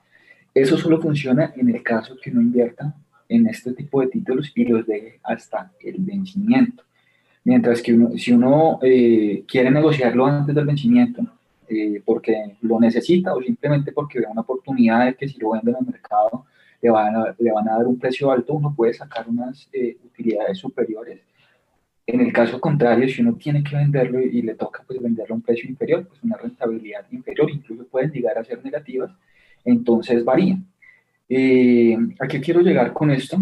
Eso 0.55 0.77
solo 0.77 1.01
funciona 1.01 1.53
en 1.57 1.71
el 1.75 1.83
caso 1.83 2.17
que 2.23 2.31
uno 2.31 2.43
invierta 2.43 2.95
en 3.35 3.47
este 3.47 3.73
tipo 3.73 4.01
de 4.01 4.09
títulos 4.09 4.53
y 4.55 4.65
los 4.65 4.87
deje 4.87 5.21
hasta 5.23 5.73
el 5.81 5.97
vencimiento. 5.99 6.83
Mientras 7.45 7.83
que 7.83 7.93
uno, 7.93 8.17
si 8.17 8.33
uno 8.33 8.79
eh, 8.83 9.45
quiere 9.47 9.71
negociarlo 9.71 10.27
antes 10.27 10.55
del 10.55 10.67
vencimiento, 10.67 11.23
eh, 11.69 12.03
porque 12.05 12.57
lo 12.61 12.79
necesita 12.79 13.35
o 13.35 13.43
simplemente 13.43 13.93
porque 13.93 14.21
ve 14.21 14.27
una 14.31 14.43
oportunidad 14.43 15.07
de 15.07 15.15
que 15.15 15.29
si 15.29 15.39
lo 15.39 15.53
vende 15.53 15.71
en 15.71 15.79
el 15.79 15.87
mercado 15.87 16.45
le 16.81 16.91
van 16.91 17.17
a, 17.17 17.35
le 17.39 17.53
van 17.53 17.69
a 17.69 17.79
dar 17.79 17.87
un 17.87 17.99
precio 17.99 18.31
alto, 18.31 18.55
uno 18.55 18.75
puede 18.75 18.93
sacar 18.93 19.29
unas 19.29 19.69
eh, 19.73 19.97
utilidades 20.05 20.59
superiores. 20.59 21.21
En 22.07 22.21
el 22.21 22.33
caso 22.33 22.61
contrario, 22.61 23.09
si 23.09 23.23
uno 23.23 23.35
tiene 23.37 23.63
que 23.63 23.77
venderlo 23.77 24.21
y, 24.21 24.43
le 24.43 24.55
toca 24.55 24.83
pues, 24.87 25.01
venderlo 25.01 25.35
a 25.35 25.37
un 25.37 25.43
precio 25.43 25.71
inferior, 25.71 26.07
pues 26.07 26.23
una 26.25 26.37
rentabilidad 26.37 27.07
inferior, 27.13 27.49
incluso 27.51 27.87
pueden 27.87 28.11
llegar 28.11 28.37
a 28.37 28.45
ser 28.45 28.63
negativas, 28.65 29.13
entonces 29.65 30.25
varía. 30.25 30.59
¿A 31.29 32.29
qué 32.29 32.41
quiero 32.41 32.61
llegar 32.61 32.93
con 32.93 33.11
esto? 33.11 33.39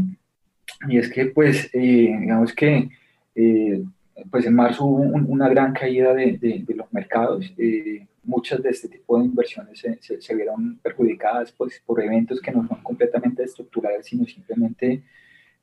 Y 0.88 0.98
es 0.98 1.10
que, 1.10 1.26
pues, 1.26 1.70
digamos 1.72 2.52
que 2.54 2.88
eh, 3.34 3.82
pues 4.30 4.46
en 4.46 4.54
marzo 4.54 4.84
hubo 4.84 5.02
una 5.02 5.48
gran 5.48 5.72
caída 5.72 6.12
de, 6.14 6.38
de, 6.38 6.74
los 6.74 6.92
mercados. 6.92 7.52
Eh, 7.56 8.06
muchas 8.24 8.62
de 8.62 8.70
este 8.70 8.88
tipo 8.88 9.18
de 9.18 9.24
inversiones 9.24 9.80
se, 9.80 10.20
se, 10.20 10.34
vieron 10.34 10.78
perjudicadas 10.82 11.52
pues, 11.52 11.82
por 11.86 12.02
eventos 12.02 12.40
que 12.40 12.52
no 12.52 12.66
son 12.66 12.82
completamente 12.82 13.42
estructurales, 13.42 14.06
sino 14.06 14.26
simplemente 14.26 15.02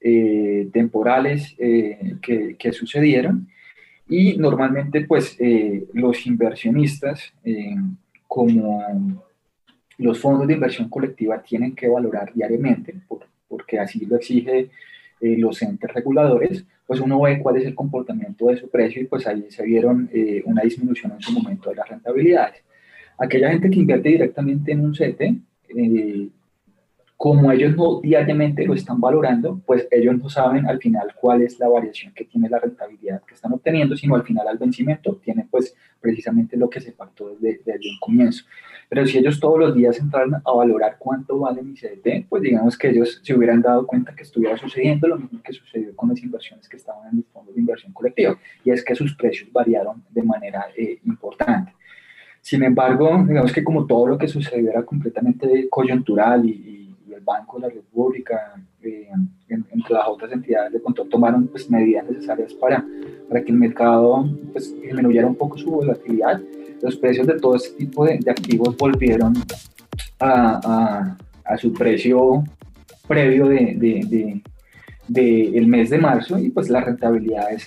eh, 0.02 0.70
temporales 0.74 1.56
que, 1.58 2.56
que, 2.58 2.72
sucedieron. 2.74 3.48
Y 4.10 4.38
normalmente, 4.38 5.02
pues, 5.02 5.36
eh, 5.40 5.86
los 5.94 6.26
inversionistas, 6.26 7.34
eh, 7.44 7.76
como 8.28 9.24
los 9.98 10.20
fondos 10.20 10.48
de 10.48 10.54
inversión 10.54 10.90
colectiva, 10.90 11.42
tienen 11.42 11.76
que 11.76 11.88
valorar 11.88 12.34
diariamente, 12.34 12.94
porque 13.48 13.80
así 13.80 14.06
lo 14.06 14.18
exige 14.18 14.70
eh, 15.20 15.38
los 15.38 15.62
entes 15.62 15.92
reguladores, 15.94 16.66
pues 16.86 17.00
uno 17.00 17.22
ve 17.22 17.40
cuál 17.40 17.58
es 17.58 17.66
el 17.66 17.76
comportamiento 17.76 18.48
de 18.48 18.58
su 18.58 18.70
precio 18.70 19.02
y 19.02 19.06
pues 19.06 19.28
ahí 19.28 19.48
se 19.50 19.64
vieron 19.64 20.10
una 20.46 20.62
disminución 20.62 21.12
en 21.12 21.22
su 21.22 21.34
momento 21.34 21.70
de 21.70 21.76
las 21.76 21.90
rentabilidades. 21.90 22.64
Aquella 23.18 23.50
gente 23.50 23.70
que 23.70 23.80
invierte 23.80 24.10
directamente 24.10 24.72
en 24.72 24.86
un 24.86 24.96
CETE, 24.96 25.36
como 27.18 27.52
ellos 27.52 27.76
no 27.76 28.00
diariamente 28.00 28.64
lo 28.64 28.76
están 28.76 29.02
valorando, 29.02 29.60
pues 29.66 29.88
ellos 29.90 30.16
no 30.20 30.30
saben 30.30 30.68
al 30.68 30.78
final 30.78 31.16
cuál 31.20 31.42
es 31.42 31.58
la 31.60 31.68
variación 31.68 32.14
que 32.14 32.26
tiene 32.26 32.48
la 32.48 32.60
rentabilidad 32.60 33.24
que 33.24 33.34
están 33.34 33.54
obteniendo, 33.54 33.98
sino 33.98 34.14
al 34.14 34.22
final 34.22 34.48
al 34.48 34.60
vencimiento 34.60 35.16
tienen 35.16 35.48
pues 35.50 35.76
precisamente 36.00 36.56
lo 36.56 36.70
que 36.70 36.80
se 36.80 36.92
pactó 36.92 37.30
desde, 37.30 37.60
desde 37.66 37.90
un 37.90 37.98
comienzo. 38.00 38.46
Pero 38.88 39.04
si 39.08 39.18
ellos 39.18 39.40
todos 39.40 39.58
los 39.58 39.76
días 39.76 40.00
entraran 40.00 40.36
a 40.46 40.52
valorar 40.52 40.98
cuánto 41.00 41.40
vale 41.40 41.64
mi 41.64 41.74
CDT, 41.74 42.28
pues 42.30 42.44
digamos 42.44 42.78
que 42.78 42.90
ellos 42.90 43.20
se 43.24 43.34
hubieran 43.34 43.64
dado 43.64 43.88
cuenta 43.88 44.14
que 44.14 44.22
estuviera 44.22 44.56
sucediendo 44.56 45.08
lo 45.08 45.18
mismo 45.18 45.42
que 45.42 45.54
sucedió 45.54 45.96
con 45.96 46.10
las 46.10 46.22
inversiones 46.22 46.70
que 46.70 46.78
estaban 46.78 47.10
en 47.10 47.18
los 47.18 47.26
fondos 47.34 47.56
de 47.56 47.62
inversión 47.62 47.94
colectiva, 47.94 48.38
y 48.64 48.70
es 48.70 48.84
que 48.86 48.94
sus 48.94 49.16
precios 49.16 49.52
variaron 49.52 50.04
de 50.12 50.22
manera 50.22 50.68
eh, 50.78 51.00
importante. 51.06 51.74
Sin 52.42 52.64
embargo, 52.64 53.26
digamos 53.28 53.52
que 53.52 53.64
como 53.64 53.88
todo 53.88 54.08
lo 54.08 54.18
que 54.20 54.28
sucedió 54.28 54.70
era 54.70 54.84
completamente 54.84 55.68
coyuntural 55.68 56.46
y 56.46 56.78
Banco 57.22 57.60
de 57.60 57.68
la 57.68 57.74
República, 57.74 58.56
eh, 58.82 59.10
entre 59.50 59.94
las 59.94 60.08
otras 60.08 60.32
entidades 60.32 60.74
de 60.74 60.82
control, 60.82 61.10
tomaron 61.10 61.48
pues, 61.48 61.70
medidas 61.70 62.10
necesarias 62.10 62.54
para, 62.54 62.86
para 63.28 63.44
que 63.44 63.52
el 63.52 63.58
mercado 63.58 64.30
pues, 64.52 64.74
disminuyera 64.82 65.28
un 65.28 65.36
poco 65.36 65.58
su 65.58 65.70
volatilidad. 65.72 66.42
Los 66.82 66.96
precios 66.98 67.28
de 67.28 67.40
todo 67.40 67.56
este 67.56 67.78
tipo 67.78 68.06
de, 68.06 68.20
activos 68.28 68.76
volvieron 68.78 69.34
a, 70.20 71.16
a, 71.44 71.58
su 71.58 71.74
precio 71.74 72.44
previo 73.08 73.48
de, 73.48 73.76
de, 73.78 74.42
de, 75.08 75.58
el 75.58 75.68
mes 75.68 75.90
de 75.90 75.98
marzo 75.98 76.38
y 76.38 76.50
pues 76.50 76.70
las 76.70 76.84
rentabilidades 76.84 77.66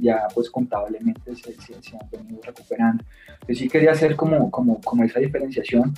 ya 0.00 0.26
pues 0.34 0.50
contablemente 0.50 1.34
se, 1.36 1.54
se, 1.54 1.96
han 1.96 2.10
venido 2.10 2.40
recuperando. 2.44 3.04
Yo 3.48 3.54
sí 3.54 3.68
quería 3.68 3.92
hacer 3.92 4.16
como, 4.16 4.50
como, 4.50 4.80
como 4.80 5.04
esa 5.04 5.20
diferenciación 5.20 5.94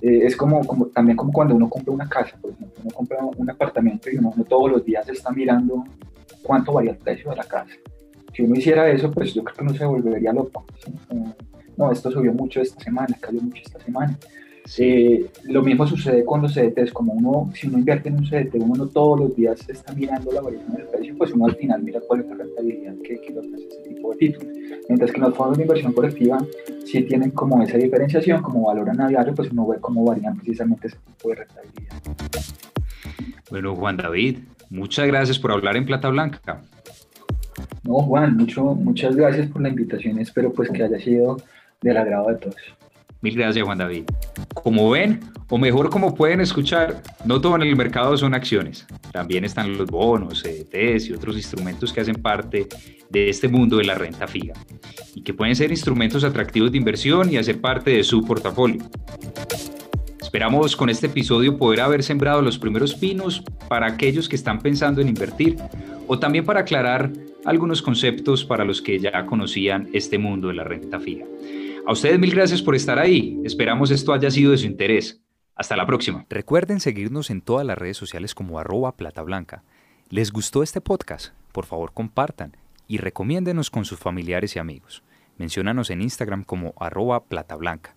eh, 0.00 0.20
es 0.24 0.36
como, 0.36 0.64
como, 0.66 0.86
también 0.86 1.16
como 1.16 1.32
cuando 1.32 1.54
uno 1.54 1.68
compra 1.68 1.92
una 1.92 2.08
casa, 2.08 2.36
por 2.40 2.52
ejemplo, 2.52 2.82
uno 2.82 2.94
compra 2.94 3.18
un 3.24 3.50
apartamento 3.50 4.10
y 4.10 4.16
uno, 4.16 4.32
todos 4.48 4.70
los 4.70 4.84
días 4.84 5.08
está 5.08 5.30
mirando 5.30 5.84
cuánto 6.42 6.72
varía 6.72 6.92
el 6.92 6.98
precio 6.98 7.30
de 7.30 7.36
la 7.36 7.44
casa. 7.44 7.72
Si 8.34 8.42
uno 8.42 8.54
hiciera 8.54 8.88
eso, 8.90 9.10
pues 9.10 9.32
yo 9.32 9.42
creo 9.42 9.56
que 9.56 9.62
uno 9.64 9.74
se 9.74 9.84
volvería 9.86 10.32
loco. 10.32 10.64
No, 11.76 11.90
esto 11.90 12.10
subió 12.10 12.32
mucho 12.32 12.60
esta 12.60 12.82
semana, 12.82 13.16
cayó 13.20 13.40
mucho 13.40 13.62
esta 13.64 13.80
semana. 13.80 14.18
Eh, 14.78 15.30
lo 15.44 15.62
mismo 15.62 15.86
sucede 15.86 16.24
con 16.24 16.42
los 16.42 16.52
CDTs, 16.54 16.92
como 16.92 17.12
uno, 17.12 17.50
si 17.54 17.68
uno 17.68 17.78
invierte 17.78 18.08
en 18.08 18.16
un 18.16 18.24
CDT, 18.24 18.56
uno 18.56 18.74
no 18.74 18.86
todos 18.88 19.20
los 19.20 19.36
días 19.36 19.66
está 19.68 19.94
mirando 19.94 20.32
la 20.32 20.40
variación 20.40 20.74
del 20.74 20.86
precio, 20.86 21.14
pues 21.16 21.32
uno 21.32 21.46
al 21.46 21.54
final 21.56 21.82
mira 21.82 22.00
cuál 22.06 22.20
es 22.20 22.26
la 22.26 22.34
rentabilidad 22.34 22.94
que, 23.02 23.20
que 23.20 23.38
ofrece 23.38 23.68
ese 23.68 23.88
tipo 23.88 24.10
de 24.10 24.16
títulos. 24.16 24.54
Mientras 24.88 25.12
que 25.12 25.20
los 25.20 25.34
fondos 25.34 25.56
de 25.56 25.64
inversión 25.64 25.92
colectiva 25.92 26.44
sí 26.84 27.02
tienen 27.02 27.30
como 27.30 27.62
esa 27.62 27.78
diferenciación, 27.78 28.42
como 28.42 28.66
valoran 28.66 29.00
a 29.00 29.08
diario, 29.08 29.34
pues 29.34 29.50
uno 29.50 29.66
ve 29.66 29.76
cómo 29.80 30.04
varían 30.04 30.36
precisamente 30.36 30.88
ese 30.88 30.96
tipo 31.06 31.28
de 31.28 31.34
rentabilidad. 31.36 31.96
Bueno, 33.50 33.76
Juan 33.76 33.96
David, 33.96 34.38
muchas 34.70 35.06
gracias 35.06 35.38
por 35.38 35.52
hablar 35.52 35.76
en 35.76 35.86
Plata 35.86 36.08
Blanca. 36.08 36.62
No, 37.84 37.94
Juan, 38.00 38.36
mucho, 38.36 38.62
muchas 38.74 39.14
gracias 39.14 39.48
por 39.48 39.62
la 39.62 39.68
invitación, 39.68 40.18
espero 40.18 40.52
pues 40.52 40.68
que 40.70 40.82
haya 40.82 40.98
sido 40.98 41.36
del 41.80 41.96
agrado 41.96 42.28
de 42.28 42.34
todos. 42.36 42.56
Mil 43.22 43.34
gracias, 43.36 43.64
Juan 43.64 43.78
David. 43.78 44.04
Como 44.62 44.90
ven, 44.90 45.20
o 45.48 45.58
mejor 45.58 45.90
como 45.90 46.14
pueden 46.14 46.40
escuchar, 46.40 47.02
no 47.24 47.40
todo 47.40 47.56
en 47.56 47.62
el 47.62 47.76
mercado 47.76 48.16
son 48.16 48.34
acciones. 48.34 48.86
También 49.12 49.44
están 49.44 49.76
los 49.76 49.88
bonos, 49.88 50.42
CDTs 50.42 51.08
y 51.08 51.12
otros 51.12 51.36
instrumentos 51.36 51.92
que 51.92 52.00
hacen 52.00 52.16
parte 52.16 52.66
de 53.10 53.28
este 53.28 53.48
mundo 53.48 53.76
de 53.76 53.84
la 53.84 53.94
renta 53.94 54.26
fija 54.26 54.54
y 55.14 55.22
que 55.22 55.32
pueden 55.32 55.54
ser 55.54 55.70
instrumentos 55.70 56.24
atractivos 56.24 56.72
de 56.72 56.78
inversión 56.78 57.32
y 57.32 57.36
hacer 57.36 57.60
parte 57.60 57.90
de 57.90 58.04
su 58.04 58.24
portafolio. 58.24 58.82
Esperamos 60.20 60.76
con 60.76 60.90
este 60.90 61.06
episodio 61.06 61.56
poder 61.56 61.80
haber 61.80 62.02
sembrado 62.02 62.42
los 62.42 62.58
primeros 62.58 62.94
pinos 62.94 63.42
para 63.68 63.86
aquellos 63.86 64.28
que 64.28 64.36
están 64.36 64.58
pensando 64.58 65.00
en 65.00 65.08
invertir 65.08 65.56
o 66.08 66.18
también 66.18 66.44
para 66.44 66.60
aclarar 66.60 67.12
algunos 67.44 67.80
conceptos 67.80 68.44
para 68.44 68.64
los 68.64 68.82
que 68.82 68.98
ya 68.98 69.24
conocían 69.24 69.88
este 69.92 70.18
mundo 70.18 70.48
de 70.48 70.54
la 70.54 70.64
renta 70.64 70.98
fija. 70.98 71.24
A 71.88 71.92
ustedes 71.92 72.18
mil 72.18 72.32
gracias 72.32 72.62
por 72.62 72.74
estar 72.74 72.98
ahí. 72.98 73.40
Esperamos 73.44 73.92
esto 73.92 74.12
haya 74.12 74.28
sido 74.28 74.50
de 74.50 74.58
su 74.58 74.66
interés. 74.66 75.22
Hasta 75.54 75.76
la 75.76 75.86
próxima. 75.86 76.26
Recuerden 76.28 76.80
seguirnos 76.80 77.30
en 77.30 77.40
todas 77.40 77.64
las 77.64 77.78
redes 77.78 77.96
sociales 77.96 78.34
como 78.34 78.58
arroba 78.58 78.96
plata 78.96 79.22
blanca. 79.22 79.62
¿Les 80.10 80.32
gustó 80.32 80.64
este 80.64 80.80
podcast? 80.80 81.32
Por 81.52 81.64
favor 81.64 81.92
compartan 81.92 82.56
y 82.88 82.98
recomiéndenos 82.98 83.70
con 83.70 83.84
sus 83.84 84.00
familiares 84.00 84.56
y 84.56 84.58
amigos. 84.58 85.04
Menciónanos 85.38 85.90
en 85.90 86.02
Instagram 86.02 86.42
como 86.42 86.74
arroba 86.80 87.24
plata 87.24 87.54
blanca. 87.54 87.95